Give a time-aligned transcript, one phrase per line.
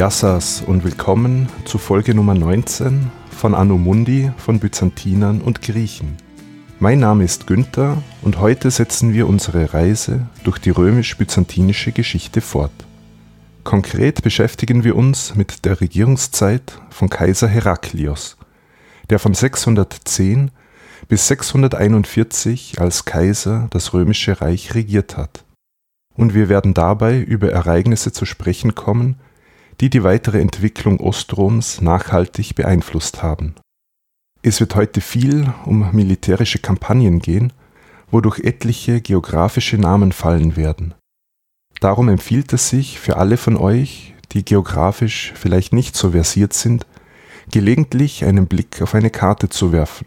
[0.00, 6.16] Yassas und willkommen zu Folge Nummer 19 von Anno Mundi von Byzantinern und Griechen.
[6.78, 12.72] Mein Name ist Günther und heute setzen wir unsere Reise durch die römisch-byzantinische Geschichte fort.
[13.62, 18.38] Konkret beschäftigen wir uns mit der Regierungszeit von Kaiser Heraklios,
[19.10, 20.50] der von 610
[21.08, 25.44] bis 641 als Kaiser das römische Reich regiert hat.
[26.14, 29.16] Und wir werden dabei über Ereignisse zu sprechen kommen,
[29.80, 33.54] die die weitere Entwicklung Ostroms nachhaltig beeinflusst haben.
[34.42, 37.52] Es wird heute viel um militärische Kampagnen gehen,
[38.10, 40.94] wodurch etliche geografische Namen fallen werden.
[41.80, 46.86] Darum empfiehlt es sich für alle von euch, die geografisch vielleicht nicht so versiert sind,
[47.50, 50.06] gelegentlich einen Blick auf eine Karte zu werfen.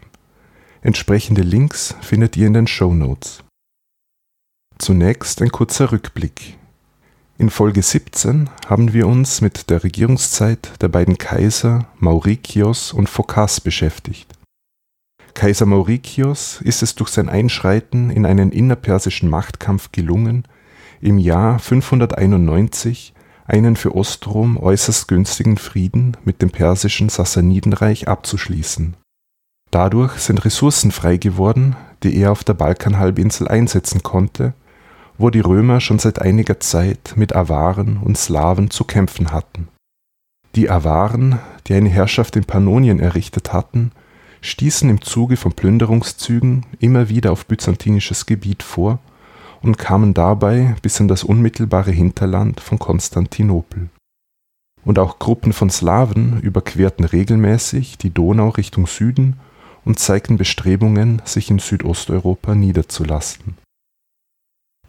[0.82, 3.42] Entsprechende Links findet ihr in den Show Notes.
[4.78, 6.58] Zunächst ein kurzer Rückblick.
[7.36, 13.60] In Folge 17 haben wir uns mit der Regierungszeit der beiden Kaiser Maurikios und Phokas
[13.60, 14.32] beschäftigt.
[15.34, 20.46] Kaiser Maurikios ist es durch sein Einschreiten in einen innerpersischen Machtkampf gelungen,
[21.00, 23.14] im Jahr 591
[23.46, 28.94] einen für Ostrom äußerst günstigen Frieden mit dem persischen Sassanidenreich abzuschließen.
[29.72, 31.74] Dadurch sind Ressourcen frei geworden,
[32.04, 34.54] die er auf der Balkanhalbinsel einsetzen konnte
[35.16, 39.68] wo die Römer schon seit einiger Zeit mit Awaren und Slawen zu kämpfen hatten.
[40.56, 43.92] Die Awaren, die eine Herrschaft in Pannonien errichtet hatten,
[44.40, 48.98] stießen im Zuge von Plünderungszügen immer wieder auf byzantinisches Gebiet vor
[49.62, 53.88] und kamen dabei bis in das unmittelbare Hinterland von Konstantinopel.
[54.84, 59.36] Und auch Gruppen von Slawen überquerten regelmäßig die Donau Richtung Süden
[59.84, 63.56] und zeigten Bestrebungen, sich in Südosteuropa niederzulassen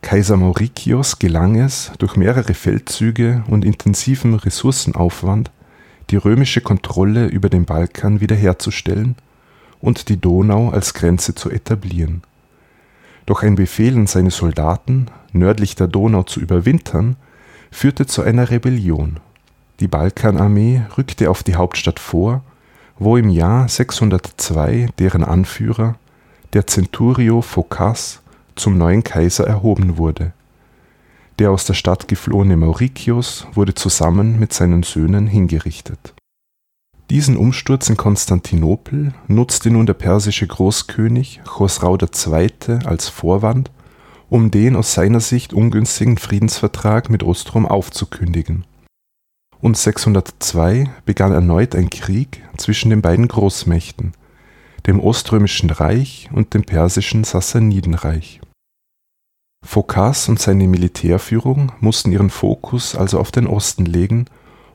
[0.05, 5.49] Kaiser Maurikios gelang es, durch mehrere Feldzüge und intensiven Ressourcenaufwand
[6.11, 9.15] die römische Kontrolle über den Balkan wiederherzustellen
[9.81, 12.21] und die Donau als Grenze zu etablieren.
[13.25, 17.15] Doch ein Befehl an seine Soldaten, nördlich der Donau zu überwintern,
[17.71, 19.19] führte zu einer Rebellion.
[19.79, 22.43] Die Balkanarmee rückte auf die Hauptstadt vor,
[22.99, 25.95] wo im Jahr 602 deren Anführer,
[26.53, 28.21] der Centurio Phokas,
[28.55, 30.33] zum neuen Kaiser erhoben wurde.
[31.39, 36.13] Der aus der Stadt geflohene Maurikios wurde zusammen mit seinen Söhnen hingerichtet.
[37.09, 42.79] Diesen Umsturz in Konstantinopel nutzte nun der persische Großkönig Chosrau II.
[42.85, 43.69] als Vorwand,
[44.29, 48.65] um den aus seiner Sicht ungünstigen Friedensvertrag mit Ostrom aufzukündigen.
[49.61, 54.13] Und 602 begann erneut ein Krieg zwischen den beiden Großmächten,
[54.87, 58.41] dem Oströmischen Reich und dem persischen Sassanidenreich
[59.65, 64.25] Phokas und seine Militärführung mussten ihren Fokus also auf den Osten legen,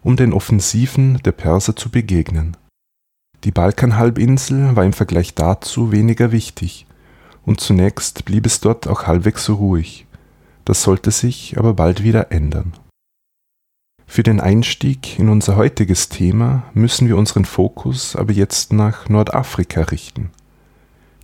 [0.02, 2.56] um den Offensiven der Perser zu begegnen.
[3.44, 6.86] Die Balkanhalbinsel war im Vergleich dazu weniger wichtig,
[7.46, 10.06] und zunächst blieb es dort auch halbwegs so ruhig.
[10.64, 12.72] Das sollte sich aber bald wieder ändern.
[14.06, 19.82] Für den Einstieg in unser heutiges Thema müssen wir unseren Fokus aber jetzt nach Nordafrika
[19.82, 20.30] richten.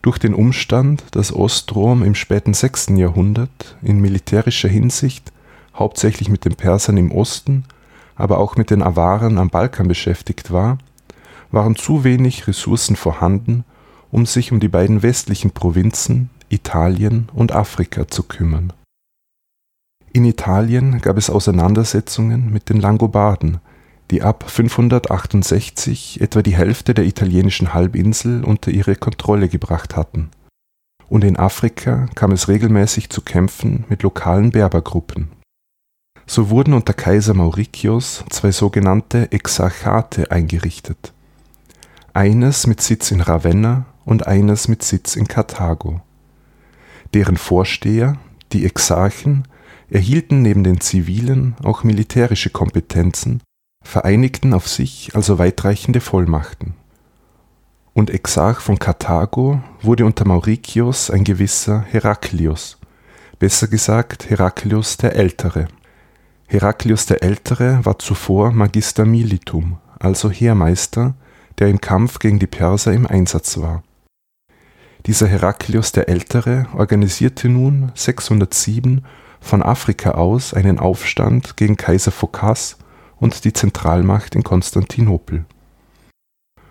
[0.07, 2.91] Durch den Umstand, dass Ostrom im späten 6.
[2.91, 5.33] Jahrhundert in militärischer Hinsicht
[5.75, 7.65] hauptsächlich mit den Persern im Osten,
[8.15, 10.79] aber auch mit den Awaren am Balkan beschäftigt war,
[11.51, 13.65] waren zu wenig Ressourcen vorhanden,
[14.13, 18.73] um sich um die beiden westlichen Provinzen Italien und Afrika zu kümmern.
[20.13, 23.59] In Italien gab es Auseinandersetzungen mit den Langobarden,
[24.11, 30.31] die ab 568 etwa die Hälfte der italienischen Halbinsel unter ihre Kontrolle gebracht hatten.
[31.09, 35.29] Und in Afrika kam es regelmäßig zu Kämpfen mit lokalen Berbergruppen.
[36.27, 41.13] So wurden unter Kaiser Mauritius zwei sogenannte Exarchate eingerichtet.
[42.13, 46.01] Eines mit Sitz in Ravenna und eines mit Sitz in Karthago.
[47.15, 48.19] Deren Vorsteher,
[48.53, 49.47] die Exarchen,
[49.89, 53.41] erhielten neben den zivilen auch militärische Kompetenzen
[53.87, 56.75] vereinigten auf sich also weitreichende Vollmachten.
[57.95, 62.79] Und Exarch von Karthago wurde unter Maurikios ein gewisser Heraklius,
[63.39, 65.69] besser gesagt Heraklius der Ältere.
[66.47, 71.15] Heraklius der Ältere war zuvor Magister Militum, also Heermeister,
[71.59, 73.83] der im Kampf gegen die Perser im Einsatz war.
[75.07, 79.05] Dieser Heraklius der Ältere organisierte nun 607
[79.41, 82.77] von Afrika aus einen Aufstand gegen Kaiser Phokas
[83.19, 85.45] und die Zentralmacht in Konstantinopel.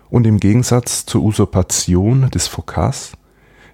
[0.08, 3.12] Und im Gegensatz zur Usurpation des Phokas,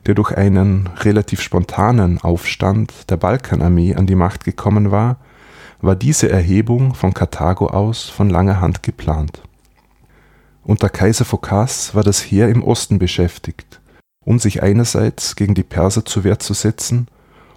[0.07, 5.19] der durch einen relativ spontanen Aufstand der Balkanarmee an die Macht gekommen war,
[5.81, 9.43] war diese Erhebung von Karthago aus von langer Hand geplant.
[10.65, 13.81] Unter Kaiser Phokas war das Heer im Osten beschäftigt,
[14.25, 17.09] um sich einerseits gegen die Perser zur Wehr zu setzen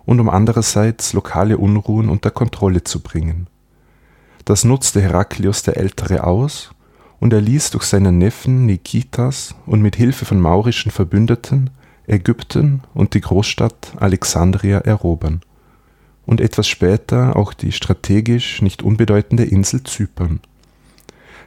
[0.06, 3.48] und um andererseits lokale Unruhen unter Kontrolle zu bringen.
[4.46, 6.70] Das nutzte Heraklios der Ältere aus
[7.20, 11.72] und er ließ durch seinen Neffen Nikitas und mit Hilfe von maurischen Verbündeten
[12.06, 15.42] Ägypten und die Großstadt Alexandria erobern
[16.28, 20.42] und etwas später auch die strategisch nicht unbedeutende Insel Zypern.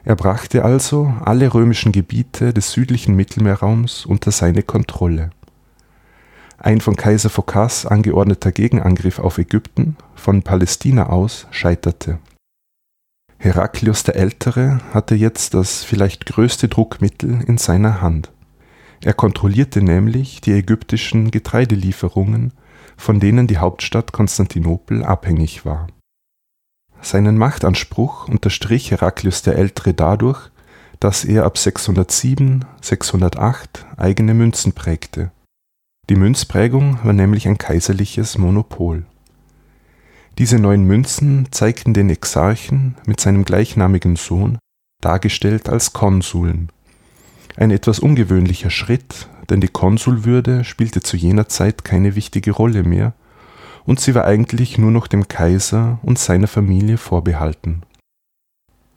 [0.04, 5.30] Er brachte also alle römischen Gebiete des südlichen Mittelmeerraums unter seine Kontrolle.
[6.58, 12.18] Ein von Kaiser Phokas angeordneter Gegenangriff auf Ägypten von Palästina aus scheiterte.
[13.40, 18.32] Heraklius der Ältere hatte jetzt das vielleicht größte Druckmittel in seiner Hand.
[19.04, 22.52] Er kontrollierte nämlich die ägyptischen Getreidelieferungen,
[22.96, 25.86] von denen die Hauptstadt Konstantinopel abhängig war.
[27.00, 30.50] Seinen Machtanspruch unterstrich Heraklius der Ältere dadurch,
[30.98, 35.30] dass er ab 607, 608 eigene Münzen prägte.
[36.10, 39.04] Die Münzprägung war nämlich ein kaiserliches Monopol.
[40.38, 44.58] Diese neuen Münzen zeigten den Exarchen mit seinem gleichnamigen Sohn,
[45.00, 46.70] dargestellt als Konsuln.
[47.56, 53.14] Ein etwas ungewöhnlicher Schritt, denn die Konsulwürde spielte zu jener Zeit keine wichtige Rolle mehr,
[53.84, 57.82] und sie war eigentlich nur noch dem Kaiser und seiner Familie vorbehalten.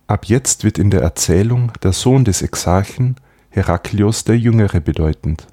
[0.06, 3.16] Ab jetzt wird in der Erzählung der Sohn des Exarchen
[3.50, 5.48] Heraklios der Jüngere bedeutend.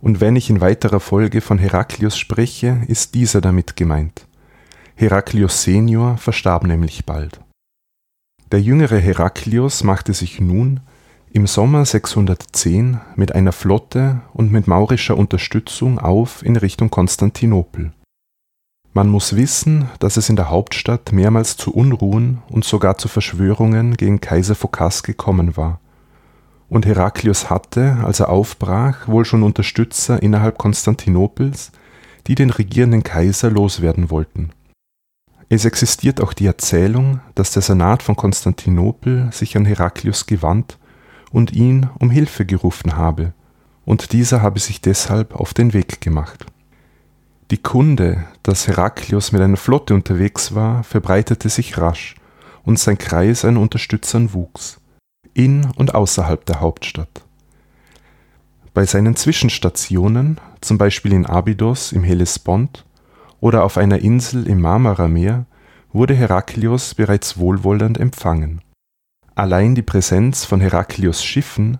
[0.00, 4.26] Und wenn ich in weiterer Folge von Heraklios spreche, ist dieser damit gemeint.
[5.00, 7.40] Heraklius senior verstarb nämlich bald.
[8.52, 10.80] Der jüngere Heraklius machte sich nun
[11.32, 17.94] im Sommer 610 mit einer Flotte und mit maurischer Unterstützung auf in Richtung Konstantinopel.
[18.92, 23.96] Man muss wissen, dass es in der Hauptstadt mehrmals zu Unruhen und sogar zu Verschwörungen
[23.96, 25.80] gegen Kaiser Phokas gekommen war.
[26.68, 31.72] Und Heraklius hatte, als er aufbrach, wohl schon Unterstützer innerhalb Konstantinopels,
[32.26, 34.52] die den regierenden Kaiser loswerden wollten.
[35.52, 40.78] Es existiert auch die Erzählung, dass der Senat von Konstantinopel sich an Heraklius gewandt
[41.32, 43.32] und ihn um Hilfe gerufen habe,
[43.84, 46.46] und dieser habe sich deshalb auf den Weg gemacht.
[47.50, 52.14] Die Kunde, dass Heraklius mit einer Flotte unterwegs war, verbreitete sich rasch,
[52.62, 54.80] und sein Kreis an Unterstützern wuchs,
[55.34, 57.24] in und außerhalb der Hauptstadt.
[58.72, 62.84] Bei seinen Zwischenstationen, zum Beispiel in Abydos im Hellespont,
[63.40, 65.46] oder auf einer Insel im Marmarameer
[65.92, 68.60] wurde Heraklios bereits wohlwollend empfangen.
[69.34, 71.78] Allein die Präsenz von Heraklios Schiffen,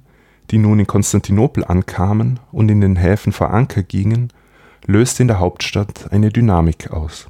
[0.51, 4.33] die nun in Konstantinopel ankamen und in den Häfen vor Anker gingen,
[4.87, 7.29] löste in der Hauptstadt eine Dynamik aus.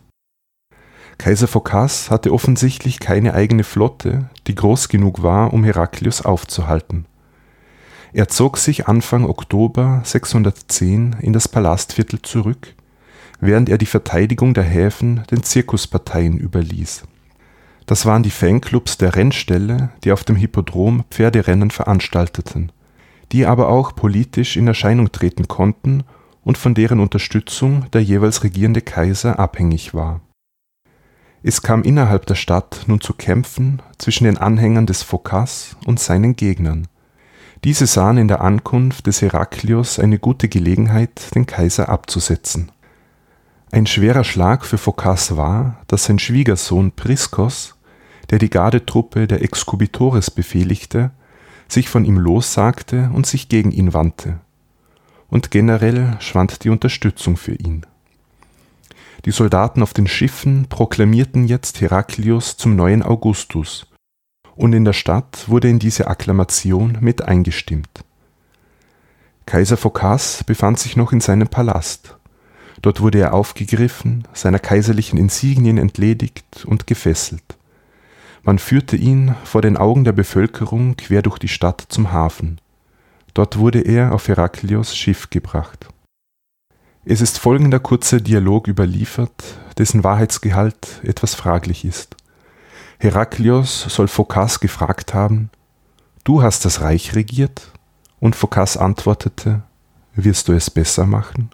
[1.19, 7.05] Kaiser Phokas hatte offensichtlich keine eigene Flotte, die groß genug war, um Heraklius aufzuhalten.
[8.13, 12.75] Er zog sich Anfang Oktober 610 in das Palastviertel zurück
[13.41, 17.05] während er die Verteidigung der Häfen den Zirkusparteien überließ.
[17.87, 22.71] Das waren die Fanclubs der Rennställe, die auf dem Hippodrom Pferderennen veranstalteten,
[23.33, 26.05] die aber auch politisch in Erscheinung treten konnten
[26.45, 30.21] und von deren Unterstützung der jeweils regierende Kaiser abhängig war.
[31.43, 36.37] Es kam innerhalb der Stadt nun zu Kämpfen zwischen den Anhängern des Phokas und seinen
[36.37, 36.87] Gegnern.
[37.65, 42.71] Diese sahen in der Ankunft des Heraklios eine gute Gelegenheit, den Kaiser abzusetzen
[43.73, 47.77] ein schwerer Schlag für Phokas war, dass sein Schwiegersohn Priskos,
[48.31, 51.13] der die Gardetruppe der Exkubitores befehligte,
[51.69, 54.41] sich von ihm lossagte und sich gegen ihn wandte.
[55.29, 57.87] Und generell schwand die Unterstützung für ihn.
[59.25, 63.87] Die Soldaten auf den Schiffen proklamierten jetzt Heraklius zum neuen Augustus,
[64.57, 68.05] und in der Stadt wurde in diese Akklamation mit eingestimmt.
[69.47, 72.20] Kaiser Phokas befand sich noch in seinem Palast
[72.83, 77.43] Dort wurde er aufgegriffen, seiner kaiserlichen Insignien entledigt und gefesselt.
[78.43, 82.59] Man führte ihn vor den Augen der Bevölkerung quer durch die Stadt zum Hafen.
[83.35, 85.89] Dort wurde er auf Heraklios Schiff gebracht.
[87.05, 92.17] Es ist folgender kurzer Dialog überliefert, dessen Wahrheitsgehalt etwas fraglich ist.
[92.99, 95.51] Heraklios soll Phokas gefragt haben,
[96.25, 97.73] Du hast das Reich regiert?
[98.21, 99.63] Und Phokas antwortete,
[100.15, 101.51] Wirst du es besser machen?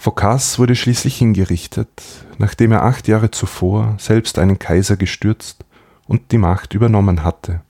[0.00, 1.90] Phokas wurde schließlich hingerichtet,
[2.38, 5.66] nachdem er acht Jahre zuvor selbst einen Kaiser gestürzt
[6.08, 7.60] und die Macht übernommen hatte.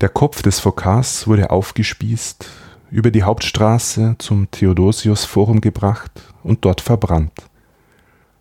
[0.00, 2.48] Der Kopf des Phokas wurde aufgespießt,
[2.92, 6.12] über die Hauptstraße zum Theodosius Forum gebracht
[6.44, 7.50] und dort verbrannt.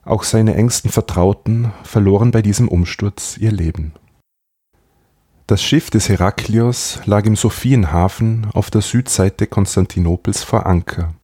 [0.04, 3.94] Auch seine engsten Vertrauten verloren bei diesem Umsturz ihr Leben.
[5.48, 11.16] Das Schiff des Heraklios lag im Sophienhafen auf der Südseite Konstantinopels vor Anker.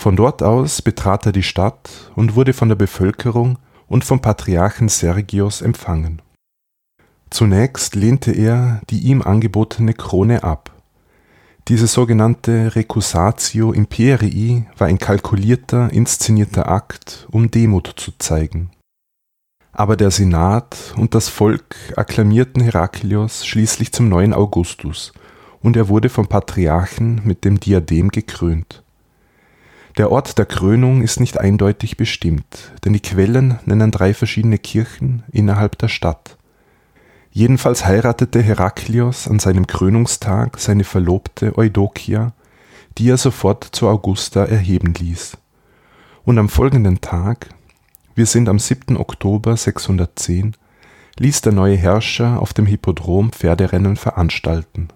[0.00, 4.88] Von dort aus betrat er die Stadt und wurde von der Bevölkerung und vom Patriarchen
[4.88, 6.22] Sergios empfangen.
[7.28, 10.70] Zunächst lehnte er die ihm angebotene Krone ab.
[11.68, 18.70] Diese sogenannte Recusatio Imperii war ein kalkulierter, inszenierter Akt, um Demut zu zeigen.
[19.70, 25.12] Aber der Senat und das Volk akklamierten Heraklios schließlich zum neuen Augustus,
[25.60, 28.79] und er wurde vom Patriarchen mit dem Diadem gekrönt.
[30.00, 35.24] Der Ort der Krönung ist nicht eindeutig bestimmt, denn die Quellen nennen drei verschiedene Kirchen
[35.30, 36.38] innerhalb der Stadt.
[37.32, 42.32] Jedenfalls heiratete Heraklios an seinem Krönungstag seine Verlobte Eudokia,
[42.96, 45.36] die er sofort zu Augusta erheben ließ.
[46.24, 47.50] Und am folgenden Tag,
[48.14, 48.96] wir sind am 7.
[48.96, 50.56] Oktober 610,
[51.18, 54.88] ließ der neue Herrscher auf dem Hippodrom Pferderennen veranstalten.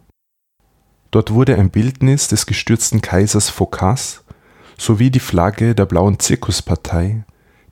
[1.11, 4.24] Dort wurde ein Bildnis des gestürzten Kaisers Phokas
[4.77, 7.25] sowie die Flagge der Blauen Zirkuspartei,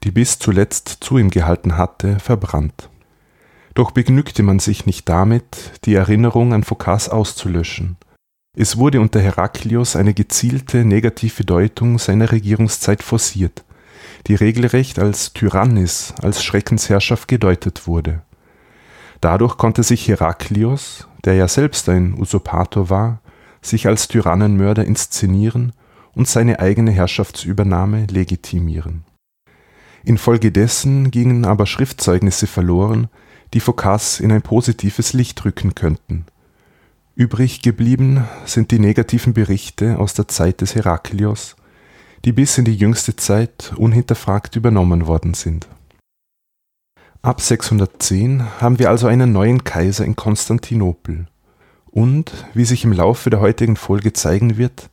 [0.04, 2.88] die bis zuletzt zu ihm gehalten hatte, verbrannt.
[3.74, 7.96] Doch begnügte man sich nicht damit, die Erinnerung an Phocas auszulöschen.
[8.54, 13.64] Es wurde unter Heraklios eine gezielte negative Deutung seiner Regierungszeit forciert,
[14.26, 18.22] die regelrecht als Tyrannis, als Schreckensherrschaft gedeutet wurde.
[19.22, 23.20] Dadurch konnte sich Heraklios, der ja selbst ein Usurpator war,
[23.62, 25.72] sich als Tyrannenmörder inszenieren
[26.14, 29.04] und seine eigene Herrschaftsübernahme legitimieren.
[30.04, 33.08] Infolgedessen gingen aber Schriftzeugnisse verloren,
[33.54, 36.26] die Phocas in ein positives Licht rücken könnten.
[37.14, 41.56] Übrig geblieben sind die negativen Berichte aus der Zeit des Heraklios,
[42.24, 45.68] die bis in die jüngste Zeit unhinterfragt übernommen worden sind.
[47.20, 51.28] Ab 610 haben wir also einen neuen Kaiser in Konstantinopel.
[51.86, 54.90] Und, wie sich im Laufe der heutigen Folge zeigen wird,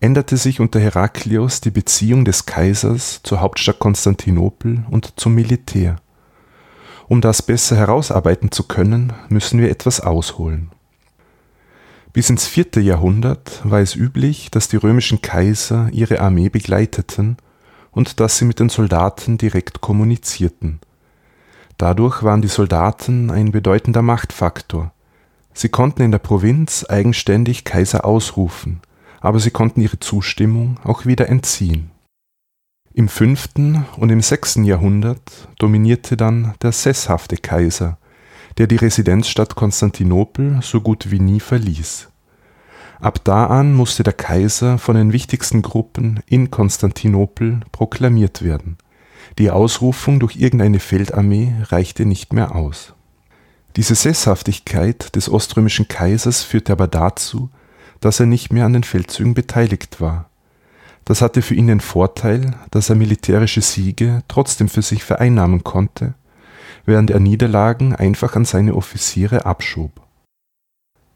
[0.00, 5.96] änderte sich unter Heraklios die Beziehung des Kaisers zur Hauptstadt Konstantinopel und zum Militär.
[7.08, 10.70] Um das besser herausarbeiten zu können, müssen wir etwas ausholen.
[12.12, 17.36] Bis ins vierte Jahrhundert war es üblich, dass die römischen Kaiser ihre Armee begleiteten
[17.90, 20.80] und dass sie mit den Soldaten direkt kommunizierten.
[21.76, 24.92] Dadurch waren die Soldaten ein bedeutender Machtfaktor.
[25.54, 28.80] Sie konnten in der Provinz eigenständig Kaiser ausrufen,
[29.20, 31.90] aber sie konnten ihre Zustimmung auch wieder entziehen.
[32.92, 37.98] Im fünften und im sechsten Jahrhundert dominierte dann der sesshafte Kaiser,
[38.56, 42.08] der die Residenzstadt Konstantinopel so gut wie nie verließ.
[43.00, 48.76] Ab da an musste der Kaiser von den wichtigsten Gruppen in Konstantinopel proklamiert werden.
[49.38, 52.94] Die Ausrufung durch irgendeine Feldarmee reichte nicht mehr aus.
[53.76, 57.50] Diese Sesshaftigkeit des oströmischen Kaisers führte aber dazu,
[58.00, 60.28] dass er nicht mehr an den Feldzügen beteiligt war.
[61.04, 66.14] Das hatte für ihn den Vorteil, dass er militärische Siege trotzdem für sich vereinnahmen konnte,
[66.84, 70.02] während er Niederlagen einfach an seine Offiziere abschob.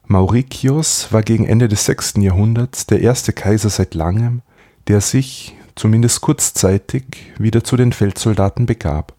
[0.07, 2.15] Mauricius war gegen Ende des 6.
[2.19, 4.43] Jahrhunderts der erste Kaiser seit langem,
[4.89, 9.15] der sich, zumindest kurzzeitig, wieder zu den Feldsoldaten begab.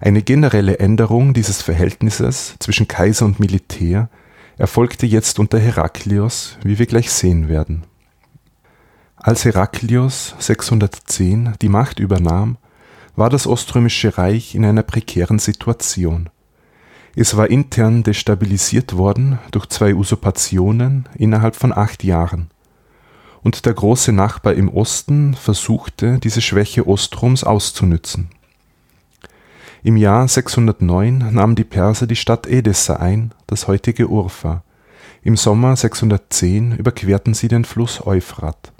[0.00, 4.08] Eine generelle Änderung dieses Verhältnisses zwischen Kaiser und Militär
[4.60, 7.84] erfolgte jetzt unter Heraklios, wie wir gleich sehen werden.
[9.16, 12.58] Als Heraklios 610 die Macht übernahm,
[13.16, 16.28] war das Oströmische Reich in einer prekären Situation.
[17.16, 22.50] Es war intern destabilisiert worden durch zwei Usurpationen innerhalb von acht Jahren.
[23.42, 28.28] Und der große Nachbar im Osten versuchte, diese Schwäche Ostroms auszunützen.
[29.82, 34.62] Im Jahr 609 nahmen die Perser die Stadt Edessa ein, das heutige Urfa.
[35.22, 38.72] Im Sommer 610 überquerten sie den Fluss Euphrat.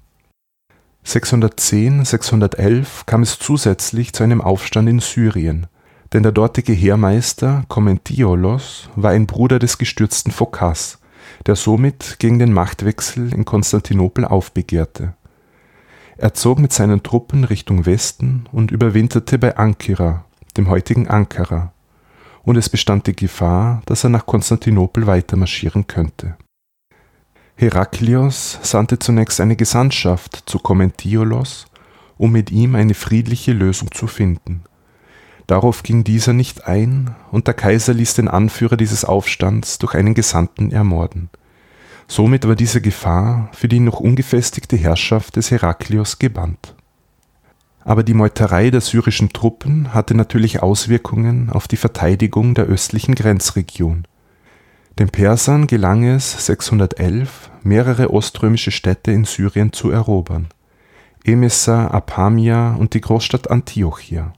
[1.05, 5.69] 610, 611 kam es zusätzlich zu einem Aufstand in Syrien,
[6.13, 10.99] denn der dortige Heermeister Komentiolos war ein Bruder des gestürzten Phokas,
[11.47, 15.15] der somit gegen den Machtwechsel in Konstantinopel aufbegehrte.
[16.19, 20.27] Er zog mit seinen Truppen Richtung Westen und überwinterte bei Ankyra,
[20.57, 21.73] dem heutigen Ankara,
[22.43, 26.37] und es bestand die Gefahr, dass er nach Konstantinopel weitermarschieren könnte.
[27.57, 31.67] Heraklios sandte zunächst eine Gesandtschaft zu Komentiolos,
[32.17, 34.63] um mit ihm eine friedliche Lösung zu finden.
[35.47, 40.15] Darauf ging dieser nicht ein, und der Kaiser ließ den Anführer dieses Aufstands durch einen
[40.15, 41.29] Gesandten ermorden.
[42.09, 46.75] Somit war diese Gefahr für die noch ungefestigte Herrschaft des Heraklios gebannt.
[47.85, 54.07] Aber die Meuterei der syrischen Truppen hatte natürlich Auswirkungen auf die Verteidigung der östlichen Grenzregion.
[54.99, 60.49] Den Persern gelang es 611, mehrere oströmische Städte in Syrien zu erobern:
[61.25, 64.35] Emesa, Apamia und die Großstadt Antiochia.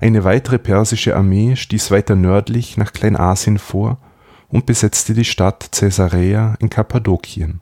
[0.00, 3.98] Eine weitere persische Armee stieß weiter nördlich nach Kleinasien vor
[4.48, 7.60] und besetzte die Stadt Caesarea in Kappadokien.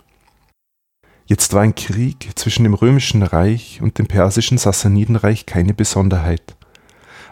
[1.29, 6.57] Jetzt war ein Krieg zwischen dem römischen Reich und dem persischen Sassanidenreich keine Besonderheit.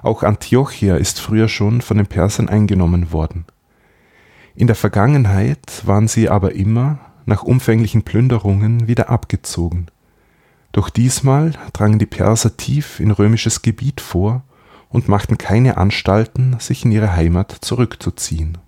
[0.03, 3.47] Auch Antiochia ist früher schon von den Persern eingenommen worden.
[4.55, 9.87] In der Vergangenheit waren sie aber immer, nach umfänglichen Plünderungen, wieder abgezogen.
[10.73, 14.43] Doch diesmal drangen die Perser tief in römisches Gebiet vor
[14.91, 18.59] und machten keine Anstalten, sich in ihre Heimat zurückzuziehen.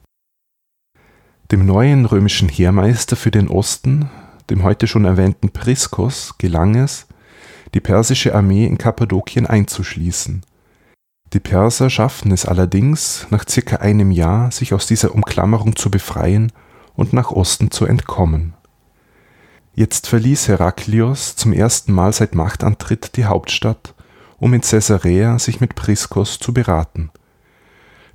[1.53, 4.09] Dem neuen römischen Heermeister für den Osten,
[4.51, 7.07] dem heute schon erwähnten Priskos, gelang es,
[7.75, 10.43] die persische Armee in Kappadokien einzuschließen.
[11.33, 16.53] Die Perser schafften es allerdings, nach circa einem Jahr sich aus dieser Umklammerung zu befreien
[16.95, 18.55] und nach Osten zu entkommen.
[19.75, 23.95] Jetzt verließ Heraklios zum ersten Mal seit Machtantritt die Hauptstadt,
[24.39, 27.11] um in Caesarea sich mit Priskos zu beraten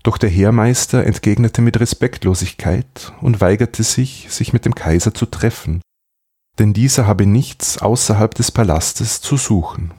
[0.03, 5.81] doch der Heermeister entgegnete mit Respektlosigkeit und weigerte sich, sich mit dem Kaiser zu treffen,
[6.59, 9.93] denn dieser habe nichts außerhalb des Palastes zu suchen.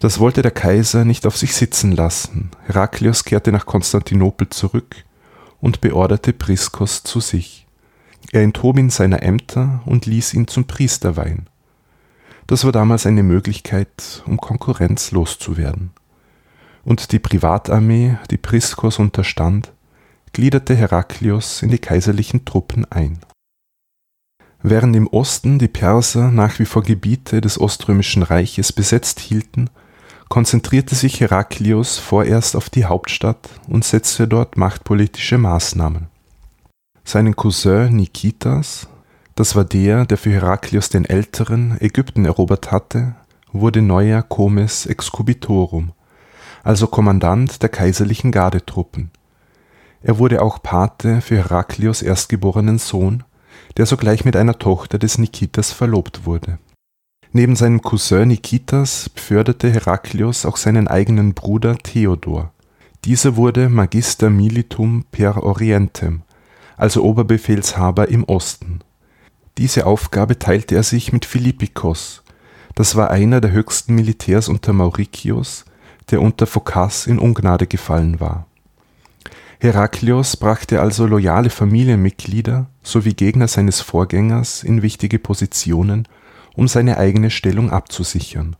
[0.00, 2.50] Das wollte der Kaiser nicht auf sich sitzen lassen.
[2.66, 4.96] Heraklios kehrte nach Konstantinopel zurück
[5.60, 7.66] und beorderte Priskos zu sich.
[8.32, 11.48] Er enthob ihn seiner Ämter und ließ ihn zum Priester weihen.
[12.46, 15.92] Das war damals eine Möglichkeit, um Konkurrenz loszuwerden
[16.84, 19.72] und die Privatarmee, die Priskos unterstand,
[20.32, 23.18] gliederte Heraklios in die kaiserlichen Truppen ein.
[24.66, 29.68] Während im Osten die Perser nach wie vor Gebiete des Oströmischen Reiches besetzt hielten,
[30.30, 36.06] konzentrierte sich Heraklios vorerst auf die Hauptstadt und setzte dort machtpolitische Maßnahmen.
[37.04, 38.88] Seinen Cousin Nikitas,
[39.34, 43.16] das war der, der für Heraklios den Älteren Ägypten erobert hatte,
[43.52, 45.92] wurde neuer Comes excubitorum,
[46.62, 49.10] also Kommandant der kaiserlichen Gardetruppen.
[50.02, 53.24] Er wurde auch Pate für Heraklios erstgeborenen Sohn,
[53.76, 56.58] der sogleich mit einer Tochter des Nikitas verlobt wurde.
[57.32, 62.52] Neben seinem Cousin Nikitas beförderte Heraklios auch seinen eigenen Bruder Theodor.
[63.04, 66.22] Dieser wurde Magister militum per orientem,
[66.76, 68.80] also Oberbefehlshaber im Osten.
[69.58, 72.22] Diese Aufgabe teilte er sich mit Philippikos,
[72.74, 75.64] das war einer der höchsten Militärs unter Mauricius
[76.10, 78.46] der unter Phokas in Ungnade gefallen war.
[79.60, 86.06] Heraklios brachte also loyale Familienmitglieder sowie Gegner seines Vorgängers in wichtige Positionen,
[86.54, 88.56] um seine eigene Stellung abzusichern.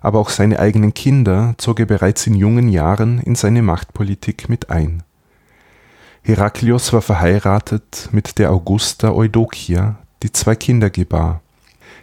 [0.00, 4.70] Aber auch seine eigenen Kinder zog er bereits in jungen Jahren in seine Machtpolitik mit
[4.70, 5.02] ein.
[6.22, 11.40] Heraklios war verheiratet mit der Augusta Eudokia, die zwei Kinder gebar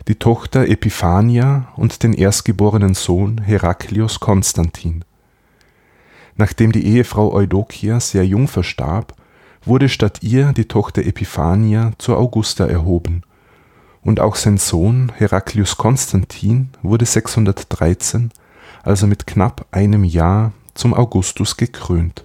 [0.08, 5.04] die Tochter Epiphania und den erstgeborenen Sohn Heraklios Konstantin.
[6.36, 9.14] Nachdem die Ehefrau Eudokia sehr jung verstarb,
[9.64, 13.24] wurde statt ihr die Tochter Epiphania zur Augusta erhoben,
[14.02, 18.32] und auch sein Sohn Heraklius Konstantin wurde 613,
[18.84, 22.24] also mit knapp einem Jahr, zum Augustus gekrönt.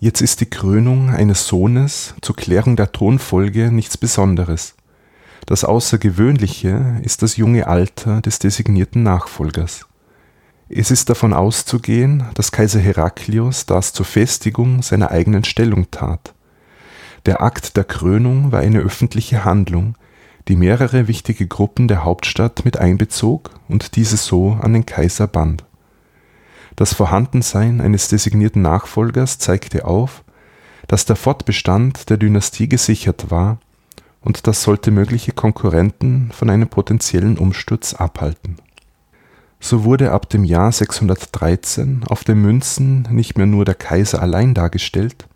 [0.00, 4.74] Jetzt ist die Krönung eines Sohnes zur Klärung der Thronfolge nichts Besonderes.
[5.46, 9.86] Das Außergewöhnliche ist das junge Alter des designierten Nachfolgers.
[10.72, 16.32] Es ist davon auszugehen, dass Kaiser Heraklios das zur Festigung seiner eigenen Stellung tat.
[17.26, 19.96] Der Akt der Krönung war eine öffentliche Handlung,
[20.46, 25.64] die mehrere wichtige Gruppen der Hauptstadt mit einbezog und diese so an den Kaiser band.
[26.76, 30.22] Das Vorhandensein eines designierten Nachfolgers zeigte auf,
[30.86, 33.58] dass der Fortbestand der Dynastie gesichert war
[34.20, 38.56] und das sollte mögliche Konkurrenten von einem potenziellen Umsturz abhalten.
[39.60, 44.54] So wurde ab dem Jahr 613 auf den Münzen nicht mehr nur der Kaiser allein
[44.54, 45.28] dargestellt,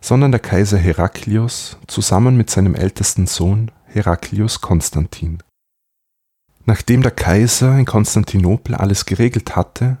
[0.00, 5.38] sondern der Kaiser Heraklios zusammen mit seinem ältesten Sohn Heraklius Konstantin.
[6.66, 9.96] Nachdem der Kaiser in Konstantinopel alles geregelt hatte,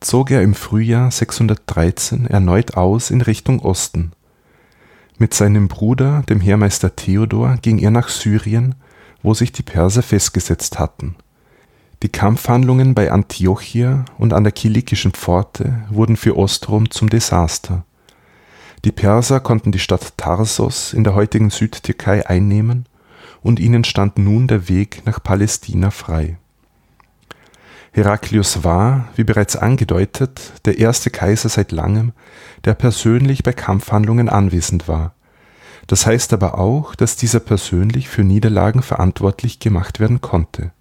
[0.00, 4.12] zog er im Frühjahr 613 erneut aus in Richtung Osten
[5.22, 8.74] mit seinem Bruder, dem Heermeister Theodor, ging er nach Syrien,
[9.22, 11.14] wo sich die Perser festgesetzt hatten.
[12.02, 17.84] Die Kampfhandlungen bei Antiochia und an der Kilikischen Pforte wurden für Ostrom zum Desaster.
[18.84, 22.86] Die Perser konnten die Stadt Tarsos in der heutigen Südtürkei einnehmen
[23.40, 26.38] und ihnen stand nun der Weg nach Palästina frei.
[27.92, 32.14] Heraklius war, wie bereits angedeutet, der erste Kaiser seit langem,
[32.64, 35.14] der persönlich bei Kampfhandlungen anwesend war.
[35.86, 40.72] Das heißt aber auch, dass dieser persönlich für Niederlagen verantwortlich gemacht werden konnte.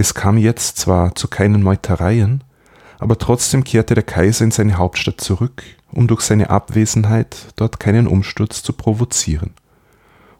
[0.00, 2.44] Es kam jetzt zwar zu keinen Meutereien,
[3.00, 8.06] aber trotzdem kehrte der Kaiser in seine Hauptstadt zurück, um durch seine Abwesenheit dort keinen
[8.06, 9.54] Umsturz zu provozieren.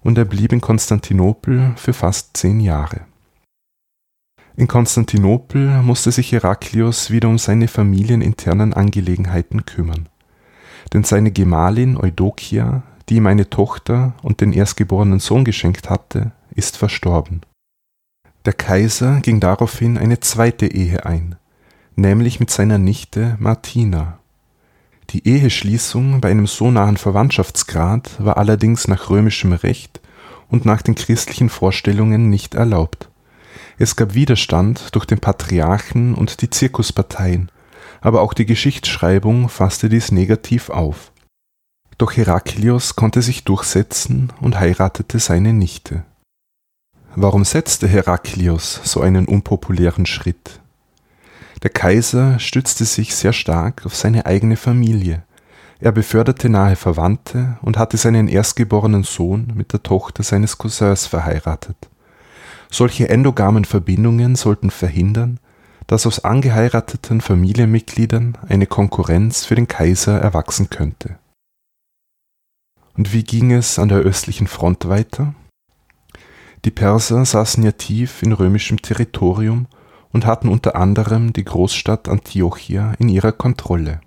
[0.01, 3.01] Und er blieb in Konstantinopel für fast zehn Jahre.
[4.57, 10.09] In Konstantinopel musste sich Heraklius wieder um seine familieninternen Angelegenheiten kümmern.
[10.93, 16.77] Denn seine Gemahlin Eudokia, die ihm eine Tochter und den erstgeborenen Sohn geschenkt hatte, ist
[16.77, 17.41] verstorben.
[18.45, 21.37] Der Kaiser ging daraufhin eine zweite Ehe ein,
[21.97, 24.21] nämlich mit seiner Nichte Martina.
[25.11, 30.01] Die Eheschließung bei einem so nahen Verwandtschaftsgrad war allerdings nach römischem Recht
[30.49, 33.09] und nach den christlichen Vorstellungen nicht erlaubt.
[33.79, 37.51] Es gab Widerstand durch den Patriarchen und die Zirkusparteien,
[38.01, 41.13] aber auch die Geschichtsschreibung fasste dies negativ auf.
[41.97, 46.05] Doch Heraklius konnte sich durchsetzen und heiratete seine Nichte.
[47.15, 50.61] Warum setzte Heraklius so einen unpopulären Schritt?
[51.63, 55.25] Der Kaiser stützte sich sehr stark auf seine eigene Familie.
[55.81, 61.77] Er beförderte nahe Verwandte und hatte seinen erstgeborenen Sohn mit der Tochter seines Cousins verheiratet.
[62.71, 65.41] Solche endogamen Verbindungen sollten verhindern,
[65.87, 71.19] dass aus angeheirateten Familienmitgliedern eine Konkurrenz für den Kaiser erwachsen könnte.
[72.97, 75.35] Und wie ging es an der östlichen Front weiter?
[76.65, 79.67] Die Perser saßen ja tief in römischem Territorium
[80.13, 84.01] und hatten unter anderem die Großstadt Antiochia in ihrer Kontrolle.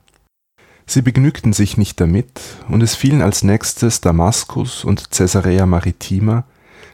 [0.86, 6.44] Sie begnügten sich nicht damit, und es fielen als nächstes Damaskus und Caesarea Maritima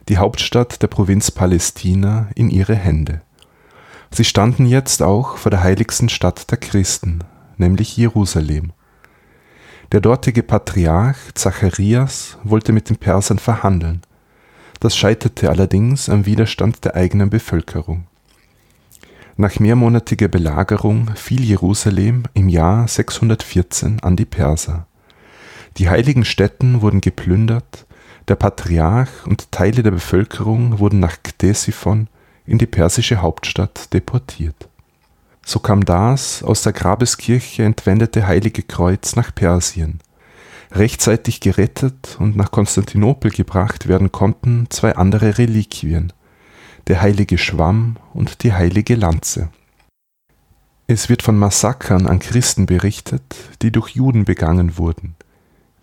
[0.10, 3.22] die Hauptstadt der Provinz Palästina, in ihre Hände.
[4.12, 7.24] Sie standen jetzt auch vor der heiligsten Stadt der Christen,
[7.58, 8.72] nämlich Jerusalem.
[9.92, 14.02] Der dortige Patriarch Zacharias wollte mit den Persern verhandeln.
[14.80, 18.08] Das scheiterte allerdings am Widerstand der eigenen Bevölkerung.
[19.36, 24.88] Nach mehrmonatiger Belagerung fiel Jerusalem im Jahr 614 an die Perser.
[25.78, 27.88] Die heiligen Stätten wurden geplündert
[28.28, 32.08] der Patriarch und Teile der Bevölkerung wurden nach Ktesiphon
[32.46, 34.68] in die persische Hauptstadt deportiert.
[35.46, 40.00] So kam das aus der Grabeskirche entwendete Heilige Kreuz nach Persien.
[40.78, 46.14] Rechtzeitig gerettet und nach Konstantinopel gebracht werden konnten zwei andere Reliquien,
[46.86, 49.50] der heilige Schwamm und die heilige Lanze.
[50.86, 53.24] Es wird von Massakern an Christen berichtet,
[53.64, 55.16] die durch Juden begangen wurden.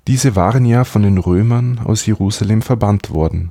[0.07, 3.51] Diese waren ja von den Römern aus Jerusalem verbannt worden,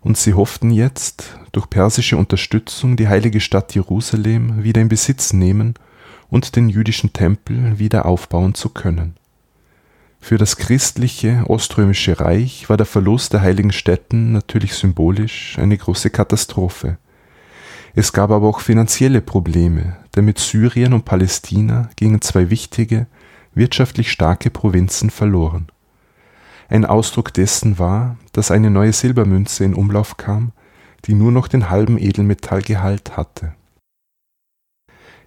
[0.00, 5.72] und sie hofften jetzt, durch persische Unterstützung die heilige Stadt Jerusalem wieder in Besitz nehmen
[6.28, 9.16] und den jüdischen Tempel wieder aufbauen zu können.
[10.22, 16.08] Für das christliche Oströmische Reich war der Verlust der heiligen Stätten natürlich symbolisch eine große
[16.08, 16.96] Katastrophe.
[17.94, 23.06] Es gab aber auch finanzielle Probleme, denn mit Syrien und Palästina gingen zwei wichtige,
[23.54, 25.66] wirtschaftlich starke Provinzen verloren
[26.72, 30.52] ein Ausdruck dessen war, dass eine neue Silbermünze in Umlauf kam,
[31.04, 33.54] die nur noch den halben Edelmetallgehalt hatte.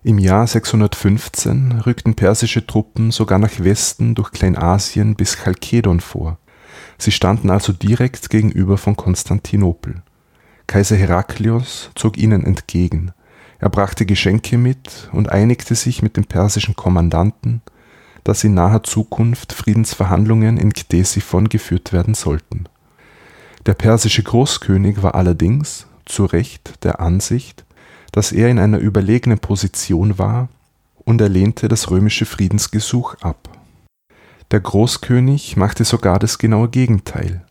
[0.06, 6.38] Im Jahr 615 rückten persische Truppen sogar nach Westen durch Kleinasien bis Chalkedon vor.
[7.00, 10.04] Sie standen also direkt gegenüber von Konstantinopel.
[10.68, 13.14] Kaiser Heraklios zog ihnen entgegen.
[13.58, 17.64] Er brachte Geschenke mit und einigte sich mit dem persischen Kommandanten,
[18.24, 22.66] dass in naher Zukunft Friedensverhandlungen in Ktesiphon geführt werden sollten.
[23.66, 27.65] Der persische Großkönig war allerdings zu Recht der Ansicht,
[28.16, 30.48] dass er in einer überlegenen Position war
[31.04, 33.50] und er lehnte das römische Friedensgesuch ab.
[34.52, 37.44] Der Großkönig machte sogar das genaue Gegenteil.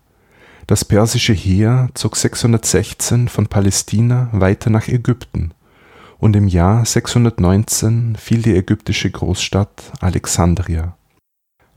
[0.66, 5.52] Das persische Heer zog 616 von Palästina weiter nach Ägypten
[6.18, 10.96] und im Jahr 619 fiel die ägyptische Großstadt Alexandria.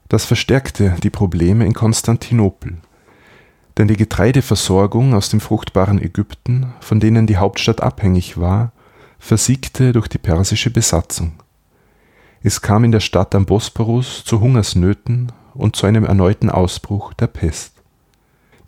[0.08, 2.78] Das verstärkte die Probleme in Konstantinopel,
[3.78, 8.71] denn die Getreideversorgung aus dem fruchtbaren Ägypten, von denen die Hauptstadt abhängig war,
[9.19, 11.34] versiegte durch die persische Besatzung.
[12.43, 17.27] Es kam in der Stadt am Bosporus zu Hungersnöten und zu einem erneuten Ausbruch der
[17.27, 17.73] Pest.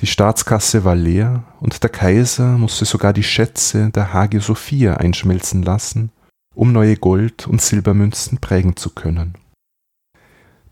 [0.01, 5.61] Die Staatskasse war leer und der Kaiser musste sogar die Schätze der Hagia Sophia einschmelzen
[5.61, 6.11] lassen,
[6.55, 9.35] um neue Gold- und Silbermünzen prägen zu können.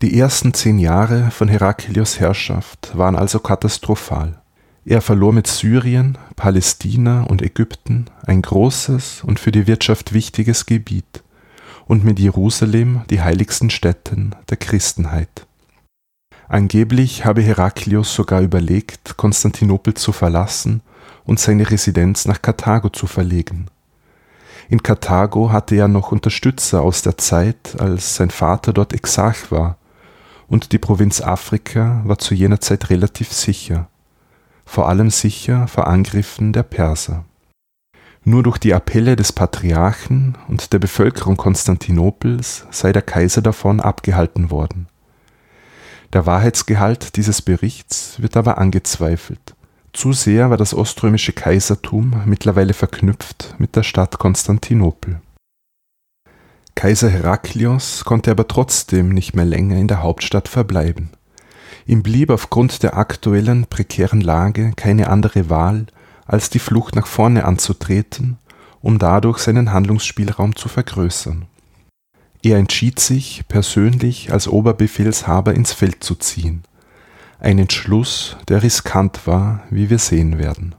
[0.00, 4.40] Die ersten zehn Jahre von Heraklios Herrschaft waren also katastrophal.
[4.88, 11.22] Er verlor mit Syrien, Palästina und Ägypten ein großes und für die Wirtschaft wichtiges Gebiet
[11.84, 15.46] und mit Jerusalem die heiligsten Stätten der Christenheit.
[16.48, 20.80] Angeblich habe Heraklius sogar überlegt, Konstantinopel zu verlassen
[21.26, 23.66] und seine Residenz nach Karthago zu verlegen.
[24.70, 29.76] In Karthago hatte er noch Unterstützer aus der Zeit, als sein Vater dort Exarch war,
[30.46, 33.90] und die Provinz Afrika war zu jener Zeit relativ sicher
[34.68, 37.24] vor allem sicher vor Angriffen der Perser.
[38.22, 44.50] Nur durch die Appelle des Patriarchen und der Bevölkerung Konstantinopels sei der Kaiser davon abgehalten
[44.50, 44.86] worden.
[46.12, 49.54] Der Wahrheitsgehalt dieses Berichts wird aber angezweifelt.
[49.94, 55.22] Zu sehr war das oströmische Kaisertum mittlerweile verknüpft mit der Stadt Konstantinopel.
[56.74, 61.10] Kaiser Heraklios konnte aber trotzdem nicht mehr länger in der Hauptstadt verbleiben.
[61.88, 65.86] Ihm blieb aufgrund der aktuellen prekären Lage keine andere Wahl,
[66.26, 68.36] als die Flucht nach vorne anzutreten,
[68.82, 71.46] um dadurch seinen Handlungsspielraum zu vergrößern.
[72.42, 76.62] Er entschied sich, persönlich als Oberbefehlshaber ins Feld zu ziehen.
[77.40, 80.74] Ein Entschluss, der riskant war, wie wir sehen werden.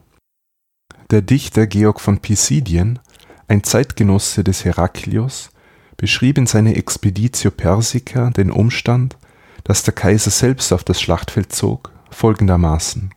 [1.10, 3.00] Der Dichter Georg von Pisidien,
[3.48, 5.50] ein Zeitgenosse des Heraklios,
[5.98, 9.18] beschrieb in seiner Expeditio Persica den Umstand,
[9.64, 13.14] dass der Kaiser selbst auf das Schlachtfeld zog, folgendermaßen.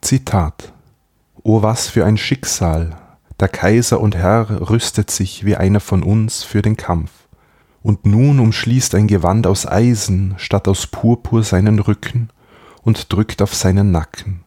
[0.00, 0.72] Zitat
[1.42, 2.96] O was für ein Schicksal,
[3.42, 7.10] der Kaiser und Herr rüstet sich wie einer von uns für den Kampf.
[7.82, 12.28] Und nun umschließt ein Gewand aus Eisen statt aus Purpur seinen Rücken
[12.82, 14.44] und drückt auf seinen Nacken.